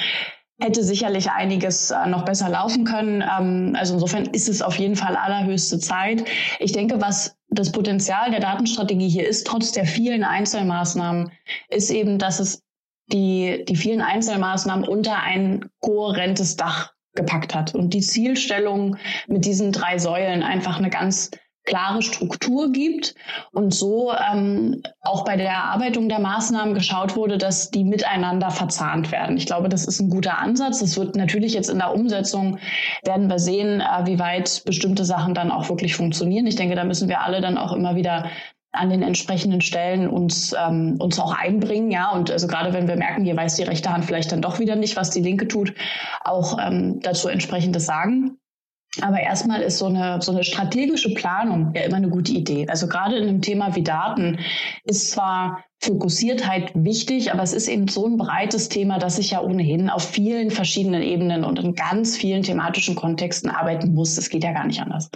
hätte 0.59 0.83
sicherlich 0.83 1.29
einiges 1.29 1.91
äh, 1.91 2.07
noch 2.07 2.25
besser 2.25 2.49
laufen 2.49 2.83
können. 2.83 3.21
Ähm, 3.21 3.75
also 3.77 3.93
insofern 3.93 4.25
ist 4.25 4.49
es 4.49 4.63
auf 4.63 4.77
jeden 4.77 4.95
Fall 4.95 5.15
allerhöchste 5.15 5.79
Zeit. 5.79 6.25
Ich 6.59 6.71
denke, 6.71 6.99
was 6.99 7.36
das 7.57 7.71
Potenzial 7.71 8.31
der 8.31 8.39
Datenstrategie 8.39 9.09
hier 9.09 9.27
ist, 9.27 9.47
trotz 9.47 9.71
der 9.71 9.85
vielen 9.85 10.23
Einzelmaßnahmen, 10.23 11.31
ist 11.69 11.89
eben, 11.89 12.19
dass 12.19 12.39
es 12.39 12.63
die, 13.11 13.63
die 13.67 13.75
vielen 13.75 14.01
Einzelmaßnahmen 14.01 14.87
unter 14.87 15.21
ein 15.21 15.69
kohärentes 15.79 16.55
Dach 16.55 16.93
gepackt 17.15 17.55
hat. 17.55 17.73
Und 17.73 17.93
die 17.93 18.01
Zielstellung 18.01 18.97
mit 19.27 19.45
diesen 19.45 19.71
drei 19.71 19.97
Säulen 19.97 20.43
einfach 20.43 20.77
eine 20.77 20.89
ganz 20.89 21.31
klare 21.67 22.01
Struktur 22.01 22.71
gibt 22.71 23.13
und 23.51 23.73
so 23.73 24.11
ähm, 24.13 24.81
auch 25.01 25.23
bei 25.25 25.35
der 25.35 25.49
Erarbeitung 25.49 26.09
der 26.09 26.19
Maßnahmen 26.19 26.73
geschaut 26.73 27.15
wurde, 27.15 27.37
dass 27.37 27.69
die 27.69 27.83
miteinander 27.83 28.49
verzahnt 28.49 29.11
werden. 29.11 29.37
Ich 29.37 29.45
glaube, 29.45 29.69
das 29.69 29.85
ist 29.85 29.99
ein 29.99 30.09
guter 30.09 30.39
Ansatz. 30.39 30.79
Das 30.79 30.97
wird 30.97 31.15
natürlich 31.15 31.53
jetzt 31.53 31.69
in 31.69 31.77
der 31.77 31.93
Umsetzung, 31.93 32.57
werden 33.03 33.29
wir 33.29 33.37
sehen, 33.37 33.81
äh, 33.81 34.05
wie 34.05 34.17
weit 34.17 34.63
bestimmte 34.65 35.05
Sachen 35.05 35.35
dann 35.35 35.51
auch 35.51 35.69
wirklich 35.69 35.95
funktionieren. 35.95 36.47
Ich 36.47 36.55
denke, 36.55 36.75
da 36.75 36.85
müssen 36.85 37.09
wir 37.09 37.21
alle 37.21 37.41
dann 37.41 37.57
auch 37.57 37.73
immer 37.73 37.95
wieder 37.95 38.29
an 38.71 38.89
den 38.89 39.01
entsprechenden 39.01 39.61
Stellen 39.61 40.07
uns, 40.07 40.53
ähm, 40.57 40.97
uns 40.99 41.19
auch 41.19 41.33
einbringen, 41.33 41.91
ja. 41.91 42.11
Und 42.11 42.31
also 42.31 42.47
gerade 42.47 42.73
wenn 42.73 42.87
wir 42.87 42.95
merken, 42.95 43.25
hier 43.25 43.35
weiß 43.35 43.55
die 43.55 43.63
rechte 43.63 43.91
Hand 43.91 44.05
vielleicht 44.05 44.31
dann 44.31 44.41
doch 44.41 44.59
wieder 44.59 44.75
nicht, 44.75 44.95
was 44.95 45.09
die 45.09 45.21
linke 45.21 45.47
tut, 45.47 45.73
auch 46.23 46.57
ähm, 46.61 46.99
dazu 47.01 47.27
entsprechendes 47.27 47.85
sagen. 47.85 48.37
Aber 49.01 49.19
erstmal 49.19 49.61
ist 49.61 49.77
so 49.77 49.85
eine, 49.85 50.21
so 50.21 50.31
eine 50.31 50.43
strategische 50.43 51.13
Planung 51.13 51.71
ja 51.75 51.83
immer 51.83 51.97
eine 51.97 52.09
gute 52.09 52.31
Idee. 52.31 52.67
Also 52.67 52.87
gerade 52.87 53.17
in 53.17 53.27
einem 53.27 53.41
Thema 53.41 53.75
wie 53.75 53.83
Daten 53.83 54.39
ist 54.83 55.11
zwar 55.11 55.63
Fokussiertheit 55.79 56.71
wichtig, 56.73 57.31
aber 57.31 57.43
es 57.43 57.53
ist 57.53 57.67
eben 57.67 57.87
so 57.87 58.07
ein 58.07 58.17
breites 58.17 58.69
Thema, 58.69 58.97
dass 58.97 59.19
ich 59.19 59.31
ja 59.31 59.41
ohnehin 59.41 59.89
auf 59.89 60.03
vielen 60.03 60.49
verschiedenen 60.49 61.03
Ebenen 61.03 61.43
und 61.43 61.59
in 61.59 61.75
ganz 61.75 62.17
vielen 62.17 62.43
thematischen 62.43 62.95
Kontexten 62.95 63.49
arbeiten 63.49 63.93
muss. 63.93 64.15
Das 64.15 64.29
geht 64.29 64.43
ja 64.43 64.53
gar 64.53 64.65
nicht 64.65 64.81
anders. 64.81 65.09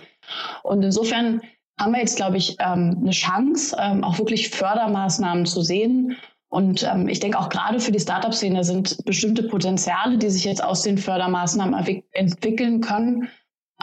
Und 0.63 0.84
insofern 0.84 1.41
haben 1.80 1.94
wir 1.94 2.00
jetzt, 2.00 2.15
glaube 2.15 2.38
ich, 2.38 2.58
ähm, 2.60 2.98
eine 3.02 3.12
Chance, 3.12 3.76
ähm, 3.80 4.04
auch 4.04 4.20
wirklich 4.20 4.50
Fördermaßnahmen 4.50 5.48
zu 5.48 5.62
sehen. 5.62 6.15
Und 6.50 6.84
ähm, 6.84 7.08
ich 7.08 7.20
denke 7.20 7.39
auch 7.39 7.50
gerade 7.50 7.80
für 7.80 7.91
die 7.91 8.00
Startup-Szene 8.00 8.63
sind 8.63 9.04
bestimmte 9.06 9.44
Potenziale, 9.44 10.17
die 10.17 10.30
sich 10.30 10.44
jetzt 10.44 10.63
aus 10.63 10.84
den 10.84 10.98
Fördermaßnahmen 10.98 12.04
entwickeln 12.12 12.82
können, 12.82 13.30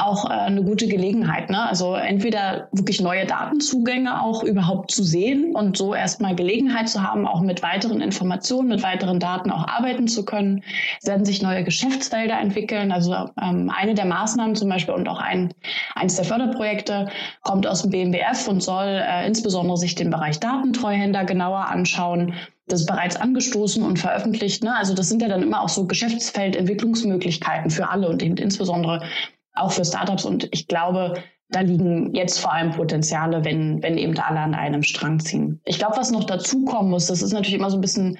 auch 0.01 0.29
äh, 0.29 0.33
eine 0.33 0.63
gute 0.63 0.89
Gelegenheit. 0.89 1.51
Ne? 1.51 1.61
Also 1.69 1.95
entweder 1.95 2.69
wirklich 2.73 3.01
neue 3.01 3.27
Datenzugänge 3.27 4.23
auch 4.23 4.43
überhaupt 4.43 4.91
zu 4.91 5.05
sehen 5.05 5.55
und 5.55 5.77
so 5.77 5.95
erstmal 5.95 6.35
Gelegenheit 6.35 6.89
zu 6.89 7.03
haben, 7.03 7.27
auch 7.27 7.41
mit 7.41 7.63
weiteren 7.63 8.01
Informationen, 8.01 8.69
mit 8.69 8.83
weiteren 8.83 9.21
Daten 9.21 9.51
auch 9.51 9.67
arbeiten 9.67 10.09
zu 10.09 10.25
können. 10.25 10.63
Es 11.01 11.09
werden 11.09 11.25
sich 11.25 11.43
neue 11.43 11.65
Geschäftsfelder 11.65 12.39
entwickeln. 12.39 12.93
Also 12.93 13.15
ähm, 13.41 13.71
eine 13.75 13.95
der 13.95 14.07
Maßnahmen 14.07 14.57
zum 14.57 14.69
Beispiel 14.69 14.95
und 14.95 15.09
auch 15.09 15.21
ein, 15.21 15.53
eines 15.95 16.17
der 16.17 16.25
Förderprojekte 16.25 17.09
kommt 17.43 17.67
aus 17.67 17.83
dem 17.83 17.91
BMWF 17.91 18.49
und 18.49 18.63
soll 18.63 18.87
äh, 18.87 19.27
insbesondere 19.27 19.77
sich 19.77 19.95
den 19.95 20.11
Bereich 20.11 20.41
Datentreuhänder 20.41 21.25
genauer 21.25 21.67
anschauen 21.69 22.35
das 22.69 22.81
ist 22.81 22.87
bereits 22.87 23.17
angestoßen 23.17 23.83
und 23.83 23.99
veröffentlicht. 23.99 24.63
Ne? 24.63 24.77
Also 24.77 24.95
das 24.95 25.09
sind 25.09 25.23
ja 25.23 25.29
dann 25.29 25.43
immer 25.43 25.63
auch 25.63 25.69
so 25.69 25.87
Geschäftsfeldentwicklungsmöglichkeiten 25.87 27.71
für 27.71 27.89
alle 27.89 28.09
und 28.09 28.23
eben 28.23 28.37
insbesondere 28.37 29.03
auch 29.59 29.73
für 29.73 29.85
Startups. 29.85 30.25
Und 30.25 30.49
ich 30.53 30.67
glaube, 30.69 31.15
da 31.51 31.61
liegen 31.61 32.15
jetzt 32.15 32.41
vor 32.41 32.53
allem 32.53 32.73
Potenziale, 32.73 33.45
wenn, 33.45 33.83
wenn 33.83 33.97
eben 33.97 34.19
alle 34.19 34.41
an 34.41 34.55
einem 34.55 34.83
Strang 34.83 35.19
ziehen. 35.19 35.61
Ich 35.65 35.79
glaube, 35.79 35.97
was 35.97 36.11
noch 36.11 36.25
dazu 36.25 36.65
kommen 36.65 36.91
muss, 36.91 37.07
das 37.07 37.23
ist 37.23 37.33
natürlich 37.33 37.55
immer 37.55 37.71
so 37.71 37.79
ein 37.79 37.83
bisschen, 37.83 38.19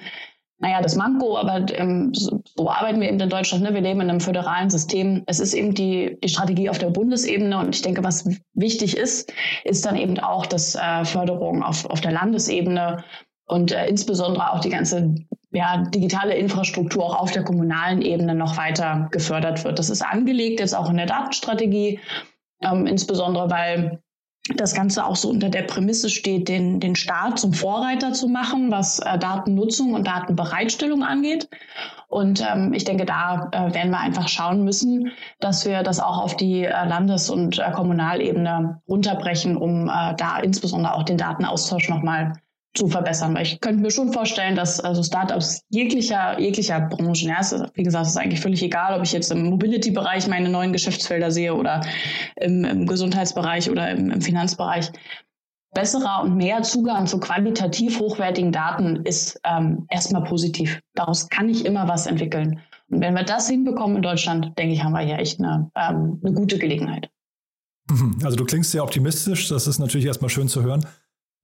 naja, 0.57 0.81
das 0.81 0.95
Manko, 0.95 1.37
aber 1.37 1.65
ähm, 1.73 2.11
so, 2.13 2.41
so, 2.43 2.69
arbeiten 2.69 2.99
wir 2.99 3.07
eben 3.07 3.19
in 3.19 3.29
Deutschland. 3.29 3.63
Ne? 3.63 3.73
Wir 3.73 3.81
leben 3.81 4.01
in 4.01 4.09
einem 4.09 4.19
föderalen 4.19 4.69
System. 4.69 5.23
Es 5.27 5.39
ist 5.39 5.53
eben 5.53 5.73
die, 5.73 6.17
die 6.23 6.29
Strategie 6.29 6.69
auf 6.69 6.79
der 6.79 6.89
Bundesebene. 6.89 7.57
Und 7.59 7.75
ich 7.75 7.81
denke, 7.81 8.03
was 8.03 8.27
wichtig 8.53 8.97
ist, 8.97 9.31
ist 9.63 9.85
dann 9.85 9.95
eben 9.95 10.19
auch, 10.19 10.45
dass 10.45 10.75
äh, 10.75 11.05
Förderung 11.05 11.63
auf, 11.63 11.85
auf 11.85 12.01
der 12.01 12.11
Landesebene 12.11 13.03
und 13.45 13.71
äh, 13.71 13.87
insbesondere 13.87 14.51
auch 14.51 14.59
die 14.59 14.69
ganze 14.69 15.15
ja, 15.51 15.83
digitale 15.83 16.35
Infrastruktur 16.35 17.03
auch 17.03 17.19
auf 17.19 17.31
der 17.31 17.43
kommunalen 17.43 18.01
Ebene 18.01 18.35
noch 18.35 18.57
weiter 18.57 19.07
gefördert 19.11 19.63
wird. 19.63 19.79
Das 19.79 19.89
ist 19.89 20.01
angelegt 20.01 20.59
jetzt 20.59 20.75
auch 20.75 20.89
in 20.89 20.97
der 20.97 21.07
Datenstrategie, 21.07 21.99
ähm, 22.61 22.85
insbesondere 22.85 23.49
weil 23.49 24.01
das 24.55 24.73
Ganze 24.73 25.05
auch 25.05 25.15
so 25.15 25.29
unter 25.29 25.49
der 25.49 25.63
Prämisse 25.63 26.09
steht, 26.09 26.49
den, 26.49 26.79
den 26.79 26.95
Staat 26.95 27.39
zum 27.39 27.53
Vorreiter 27.53 28.13
zu 28.13 28.27
machen, 28.27 28.71
was 28.71 28.99
äh, 28.99 29.17
Datennutzung 29.17 29.93
und 29.93 30.07
Datenbereitstellung 30.07 31.03
angeht. 31.03 31.49
Und 32.07 32.41
ähm, 32.41 32.73
ich 32.73 32.83
denke, 32.83 33.05
da 33.05 33.49
äh, 33.51 33.73
werden 33.73 33.91
wir 33.91 33.99
einfach 33.99 34.27
schauen 34.27 34.63
müssen, 34.63 35.11
dass 35.39 35.65
wir 35.65 35.83
das 35.83 35.99
auch 35.99 36.17
auf 36.17 36.35
die 36.35 36.63
äh, 36.63 36.69
Landes- 36.69 37.29
und 37.29 37.59
äh, 37.59 37.71
Kommunalebene 37.71 38.81
runterbrechen, 38.87 39.55
um 39.55 39.87
äh, 39.87 40.15
da 40.15 40.39
insbesondere 40.39 40.95
auch 40.95 41.03
den 41.03 41.17
Datenaustausch 41.17 41.89
nochmal 41.89 42.33
zu 42.75 42.87
verbessern. 42.87 43.35
Ich 43.41 43.59
könnte 43.61 43.81
mir 43.81 43.91
schon 43.91 44.13
vorstellen, 44.13 44.55
dass 44.55 44.79
also 44.79 45.01
Startups 45.03 45.61
jeglicher, 45.69 46.39
jeglicher 46.39 46.81
Branchen, 46.81 47.29
ja, 47.29 47.39
ist, 47.39 47.55
wie 47.73 47.83
gesagt, 47.83 48.05
es 48.05 48.11
ist 48.11 48.17
eigentlich 48.17 48.41
völlig 48.41 48.61
egal, 48.61 48.97
ob 48.97 49.03
ich 49.03 49.11
jetzt 49.11 49.31
im 49.31 49.49
Mobility-Bereich 49.49 50.27
meine 50.27 50.49
neuen 50.49 50.71
Geschäftsfelder 50.71 51.31
sehe 51.31 51.55
oder 51.55 51.81
im, 52.35 52.63
im 52.63 52.85
Gesundheitsbereich 52.85 53.69
oder 53.69 53.89
im, 53.89 54.11
im 54.11 54.21
Finanzbereich. 54.21 54.91
Besserer 55.73 56.23
und 56.23 56.35
mehr 56.35 56.63
Zugang 56.63 57.05
zu 57.05 57.19
qualitativ 57.19 57.99
hochwertigen 57.99 58.51
Daten 58.51 58.97
ist 59.03 59.39
ähm, 59.43 59.85
erstmal 59.89 60.23
positiv. 60.23 60.79
Daraus 60.95 61.29
kann 61.29 61.47
ich 61.47 61.65
immer 61.65 61.87
was 61.87 62.07
entwickeln. 62.07 62.59
Und 62.89 63.01
wenn 63.01 63.13
wir 63.13 63.23
das 63.23 63.47
hinbekommen 63.47 63.97
in 63.97 64.01
Deutschland, 64.01 64.57
denke 64.57 64.73
ich, 64.73 64.83
haben 64.83 64.93
wir 64.93 65.01
hier 65.01 65.19
echt 65.19 65.39
eine, 65.39 65.69
ähm, 65.75 66.19
eine 66.23 66.33
gute 66.33 66.57
Gelegenheit. 66.57 67.09
Also 68.23 68.37
du 68.37 68.45
klingst 68.45 68.71
sehr 68.71 68.83
optimistisch, 68.83 69.47
das 69.49 69.65
ist 69.65 69.79
natürlich 69.79 70.05
erstmal 70.05 70.29
schön 70.29 70.47
zu 70.47 70.61
hören. 70.61 70.85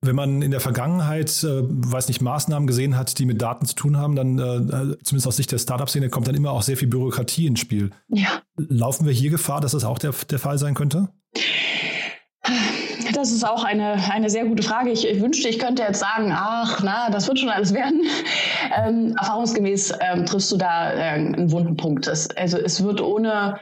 Wenn 0.02 0.16
man 0.16 0.42
in 0.42 0.52
der 0.52 0.60
Vergangenheit, 0.60 1.44
äh, 1.44 1.62
weiß 1.64 2.08
nicht, 2.10 2.22
Maßnahmen 2.22 2.68
gesehen 2.68 2.96
hat, 2.98 3.18
die 3.18 3.26
mit 3.26 3.42
Daten 3.42 3.66
zu 3.66 3.76
tun 3.76 3.98
haben, 3.98 4.16
dann, 4.16 4.38
äh, 4.38 4.98
zumindest 5.04 5.28
aus 5.28 5.38
Sicht 5.38 5.52
der 5.52 5.58
Startup-Szene, 5.58 6.10
kommt 6.10 6.28
dann 6.28 6.36
immer 6.36 6.52
auch 6.52 6.62
sehr 6.62 6.78
viel 6.78 6.88
Bürokratie 6.88 7.48
ins 7.48 7.60
Spiel. 7.60 7.92
Ja. 8.10 8.42
Laufen 8.58 9.06
wir 9.06 9.14
hier 9.14 9.32
Gefahr, 9.32 9.62
dass 9.62 9.72
das 9.72 9.84
auch 9.84 9.98
der, 9.98 10.14
der 10.30 10.40
Fall 10.40 10.58
sein 10.58 10.76
könnte? 10.76 11.10
Das 13.14 13.32
ist 13.32 13.44
auch 13.44 13.64
eine, 13.64 13.94
eine 14.12 14.30
sehr 14.30 14.46
gute 14.46 14.62
Frage. 14.62 14.92
Ich, 14.92 15.08
ich, 15.08 15.22
wünschte, 15.22 15.48
ich 15.48 15.58
könnte 15.58 15.84
jetzt 15.84 16.00
sagen, 16.00 16.32
ach, 16.36 16.82
na, 16.84 17.10
das 17.10 17.28
wird 17.28 17.40
schon 17.40 17.50
alles 17.50 17.74
werden. 17.74 18.04
Ähm, 18.76 19.16
erfahrungsgemäß 19.18 19.94
ähm, 20.00 20.26
triffst 20.26 20.52
du 20.52 20.58
da 20.58 20.92
äh, 20.92 21.02
einen 21.02 21.52
wunden 21.52 21.78
Punkt. 21.78 22.08
Es, 22.08 22.30
also 22.32 22.58
es 22.58 22.84
wird 22.84 23.02
ohne 23.02 23.60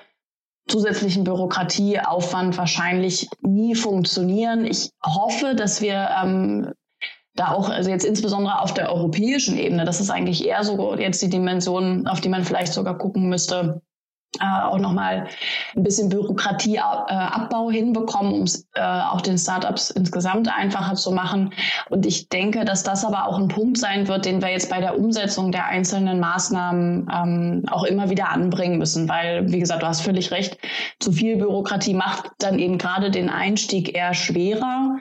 zusätzlichen 0.67 1.23
Bürokratieaufwand 1.23 2.58
wahrscheinlich 2.58 3.28
nie 3.41 3.76
funktionieren. 3.76 4.65
Ich 4.65 4.91
hoffe, 5.04 5.56
dass 5.56 5.82
wir 5.82 6.10
ähm, 6.23 6.73
da 7.36 7.52
auch, 7.52 7.69
also 7.69 7.89
jetzt 7.89 8.06
insbesondere 8.06 8.62
auf 8.62 8.73
der 8.73 8.91
europäischen 8.91 9.58
Ebene, 9.58 9.86
das 9.86 9.99
ist 9.99 10.10
eigentlich 10.10 10.45
eher 10.45 10.63
so 10.63 10.95
jetzt 10.95 11.21
die 11.21 11.30
Dimension, 11.30 12.08
auf 12.08 12.21
die 12.21 12.30
man 12.30 12.45
vielleicht 12.45 12.73
sogar 12.73 12.97
gucken 12.97 13.28
müsste, 13.28 13.82
äh, 14.39 14.63
auch 14.63 14.80
nochmal 14.80 15.28
ein 15.76 15.84
bisschen 15.84 16.10
Bürokratieabbau 16.10 17.69
hinbekommen, 17.69 18.34
um 18.34 18.41
es 18.43 18.67
äh, 18.74 18.82
auch 18.82 19.22
den 19.22 19.38
Startups 19.38 19.91
insgesamt 19.91 20.50
einfacher 20.56 20.96
zu 20.96 21.12
machen. 21.12 21.54
Und 21.89 22.06
ich 22.06 22.30
denke, 22.30 22.65
dass 22.65 22.84
das 22.84 23.06
aber 23.06 23.28
auch 23.28 23.38
ein 23.38 23.48
Punkt 23.48 23.78
sein 23.78 24.08
wird, 24.08 24.26
den 24.26 24.41
wir 24.41 24.50
jetzt 24.50 24.69
bei 24.69 24.80
der 24.80 24.98
Umsetzung 24.98 25.52
der 25.52 25.67
einzelnen 25.67 26.19
Maßnahmen 26.19 27.08
ähm, 27.13 27.63
auch 27.69 27.84
immer 27.84 28.10
wieder 28.10 28.30
anbringen 28.30 28.78
müssen. 28.78 29.08
Weil, 29.08 29.52
wie 29.52 29.60
gesagt, 29.60 29.84
du 29.84 29.88
hast 29.88 30.02
völlig 30.02 30.32
recht, 30.32 30.58
zu 31.00 31.12
viel 31.12 31.38
Bürokratie 31.38 31.93
macht 31.93 32.32
dann 32.39 32.60
eben 32.60 32.78
gerade 32.78 33.12
den 33.12 33.30
Einstieg 33.30 33.96
eher 33.96 34.13
schwerer. 34.13 34.98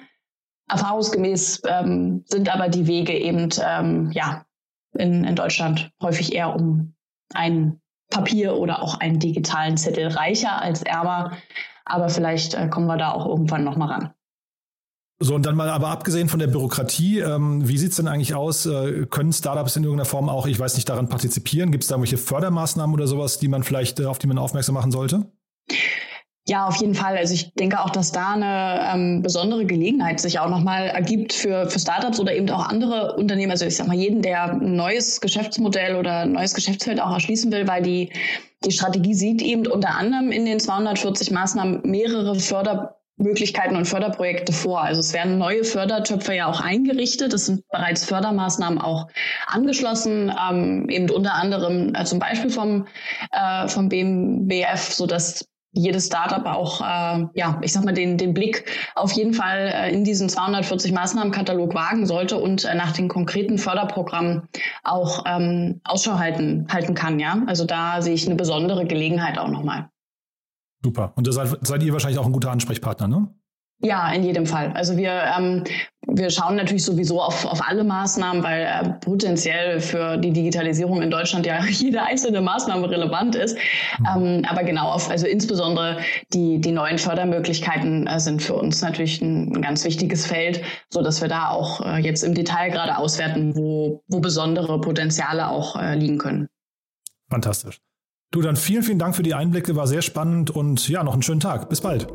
Erfahrungsgemäß 0.69 1.63
ähm, 1.69 2.25
sind 2.27 2.53
aber 2.53 2.69
die 2.69 2.87
Wege 2.87 3.19
eben 3.19 3.49
ähm, 3.63 4.11
ja 4.13 4.45
in, 4.97 5.25
in 5.25 5.35
Deutschland 5.35 5.91
häufig 6.03 6.35
eher 6.35 6.55
um 6.55 6.95
einen 7.35 7.82
Papier 8.13 8.57
oder 8.57 8.83
auch 8.83 9.01
einen 9.01 9.19
digitalen 9.19 9.77
Zettel 9.77 10.09
reicher 10.09 10.61
als 10.61 10.83
ärmer. 10.83 11.33
Aber 11.85 12.09
vielleicht 12.09 12.55
äh, 12.55 12.69
kommen 12.69 12.87
wir 12.87 12.97
da 12.97 13.13
auch 13.13 13.27
irgendwann 13.27 13.65
nochmal 13.65 13.89
ran. 13.89 14.11
So, 15.21 15.37
und 15.37 15.47
dann 15.47 15.55
mal 15.55 15.69
aber 15.69 15.89
abgesehen 15.89 16.29
von 16.29 16.41
der 16.41 16.49
Bürokratie, 16.49 17.21
ähm, 17.21 17.67
wie 17.69 17.79
sieht 17.79 17.91
es 17.91 17.97
denn 17.97 18.09
eigentlich 18.09 18.35
aus? 18.35 18.67
Äh, 18.67 19.07
können 19.07 19.33
Startups 19.33 19.77
in 19.77 19.85
irgendeiner 19.85 20.05
Form 20.05 20.29
auch, 20.29 20.47
ich 20.47 20.59
weiß 20.59 20.75
nicht, 20.75 20.89
daran 20.89 21.09
partizipieren? 21.09 21.71
Gibt 21.71 21.85
es 21.85 21.89
da 21.89 21.95
irgendwelche 21.95 22.19
Fördermaßnahmen 22.19 22.93
oder 22.93 23.07
sowas, 23.07 23.39
die 23.39 23.47
man 23.47 23.63
vielleicht, 23.63 24.01
äh, 24.01 24.07
auf 24.07 24.19
die 24.19 24.27
man 24.27 24.39
aufmerksam 24.39 24.75
machen 24.75 24.91
sollte? 24.91 25.27
Ja, 26.49 26.67
auf 26.67 26.77
jeden 26.81 26.95
Fall. 26.97 27.17
Also 27.17 27.35
ich 27.35 27.55
denke 27.55 27.81
auch, 27.81 27.91
dass 27.91 28.11
da 28.11 28.33
eine 28.33 28.91
ähm, 28.93 29.23
besondere 29.23 29.65
Gelegenheit 29.65 30.19
sich 30.19 30.41
auch 30.41 30.49
nochmal 30.49 30.89
ergibt 30.89 31.33
für, 31.33 31.71
für 31.71 31.79
Startups 31.79 32.19
oder 32.19 32.35
eben 32.35 32.51
auch 32.51 32.69
andere 32.69 33.15
Unternehmen. 33.15 33.53
Also 33.53 33.65
ich 33.65 33.77
sag 33.77 33.87
mal, 33.87 33.97
jeden, 33.97 34.23
der 34.23 34.55
ein 34.55 34.75
neues 34.75 35.21
Geschäftsmodell 35.21 35.95
oder 35.95 36.21
ein 36.21 36.33
neues 36.33 36.53
Geschäftsfeld 36.55 37.01
auch 37.01 37.13
erschließen 37.13 37.53
will, 37.53 37.69
weil 37.69 37.83
die, 37.83 38.13
die 38.65 38.73
Strategie 38.73 39.15
sieht 39.15 39.41
eben 39.41 39.69
unter 39.69 39.97
anderem 39.97 40.33
in 40.33 40.45
den 40.45 40.59
240 40.59 41.31
Maßnahmen 41.31 41.83
mehrere 41.85 42.35
Fördermöglichkeiten 42.35 43.77
und 43.77 43.85
Förderprojekte 43.85 44.53
vor. 44.53 44.83
Also 44.83 44.99
es 44.99 45.13
werden 45.13 45.39
neue 45.39 45.63
Fördertöpfe 45.63 46.35
ja 46.35 46.47
auch 46.47 46.61
eingerichtet. 46.61 47.33
Es 47.35 47.47
sind 47.47 47.63
bereits 47.69 48.05
Fördermaßnahmen 48.05 48.81
auch 48.81 49.07
angeschlossen, 49.47 50.35
ähm, 50.51 50.89
eben 50.89 51.09
unter 51.09 51.35
anderem 51.35 51.95
äh, 51.95 52.05
zum 52.05 52.19
Beispiel 52.19 52.51
vom, 52.51 52.89
äh, 53.31 53.69
vom 53.69 53.89
BMBF, 53.89 54.93
sodass 54.93 55.47
jedes 55.73 56.07
Startup 56.07 56.45
auch, 56.47 56.81
äh, 56.81 57.27
ja, 57.35 57.59
ich 57.63 57.73
sag 57.73 57.85
mal, 57.85 57.93
den, 57.93 58.19
den 58.19 58.35
Blick 58.35 58.65
auf 58.95 59.13
jeden 59.13 59.35
Fall 59.35 59.73
äh, 59.75 59.93
in 59.93 60.05
diesen 60.05 60.29
240 60.29 60.93
Maßnahmenkatalog 60.93 61.75
wagen 61.75 62.07
sollte 62.07 62.37
und 62.37 62.65
äh, 62.65 62.75
nach 62.75 62.93
den 62.93 63.09
konkreten 63.09 63.59
Förderprogrammen 63.59 64.49
auch 64.85 65.25
ähm, 65.27 65.81
Ausschau 65.85 66.19
halten, 66.19 66.67
halten 66.71 66.95
kann, 66.95 67.19
ja. 67.19 67.43
Also 67.47 67.65
da 67.65 68.03
sehe 68.03 68.15
ich 68.15 68.27
eine 68.27 68.37
besondere 68.37 68.87
Gelegenheit 68.87 69.39
auch 69.39 69.49
nochmal. 69.49 69.89
Super. 70.85 71.13
Und 71.17 71.27
da 71.27 71.33
seid, 71.33 71.67
seid 71.67 71.83
ihr 71.83 71.93
wahrscheinlich 71.93 72.19
auch 72.19 72.27
ein 72.27 72.33
guter 72.33 72.51
Ansprechpartner, 72.51 73.09
ne? 73.09 73.29
Ja, 73.85 74.13
in 74.13 74.23
jedem 74.23 74.47
Fall. 74.47 74.73
Also 74.75 74.97
wir, 74.97 75.11
ähm, 75.37 75.65
wir 76.07 76.31
schauen 76.31 76.55
natürlich 76.55 76.85
sowieso 76.85 77.21
auf, 77.21 77.45
auf 77.45 77.61
alle 77.69 77.83
Maßnahmen, 77.83 78.45
weil 78.45 78.63
äh, 78.63 78.89
potenziell 79.01 79.81
für 79.81 80.17
die 80.19 80.33
Digitalisierung 80.33 81.03
in 81.03 81.11
Deutschland 81.11 81.47
ja 81.47 81.65
jede 81.69 82.01
einzelne 82.01 82.41
Maßnahme 82.41 82.89
relevant 82.89 83.35
ist. 83.35 83.59
Mhm. 83.99 84.07
Ähm, 84.07 84.45
aber 84.49 84.63
genau, 84.63 84.89
auf, 84.89 85.11
also 85.11 85.27
insbesondere 85.27 85.99
die, 86.33 86.61
die 86.61 86.71
neuen 86.71 86.97
Fördermöglichkeiten 86.97 88.07
äh, 88.07 88.21
sind 88.21 88.41
für 88.41 88.55
uns 88.55 88.83
natürlich 88.83 89.21
ein, 89.21 89.57
ein, 89.57 89.63
ganz 89.63 89.85
wichtiges 89.85 90.27
Feld, 90.27 90.63
so 90.89 91.03
dass 91.03 91.21
wir 91.21 91.29
da 91.29 91.49
auch 91.49 91.85
äh, 91.85 91.99
jetzt 91.99 92.23
im 92.23 92.35
Detail 92.35 92.71
gerade 92.71 92.97
auswerten, 92.97 93.57
wo, 93.57 94.05
wo 94.07 94.21
besondere 94.21 94.81
Potenziale 94.81 95.49
auch 95.49 95.75
äh, 95.75 95.97
liegen 95.97 96.19
können. 96.19 96.49
Fantastisch. 97.29 97.81
Du, 98.31 98.43
dann 98.43 98.55
vielen, 98.55 98.85
vielen 98.85 98.99
Dank 99.01 99.17
für 99.17 99.25
die 99.25 99.35
Einblicke, 99.35 99.75
war 99.75 99.89
sehr 99.89 100.03
spannend 100.03 100.51
und 100.51 100.89
ja, 100.89 101.03
noch 101.03 101.15
einen 101.15 101.23
schönen 101.23 101.41
Tag. 101.41 101.69
Bis 101.69 101.81
bald. 101.81 102.07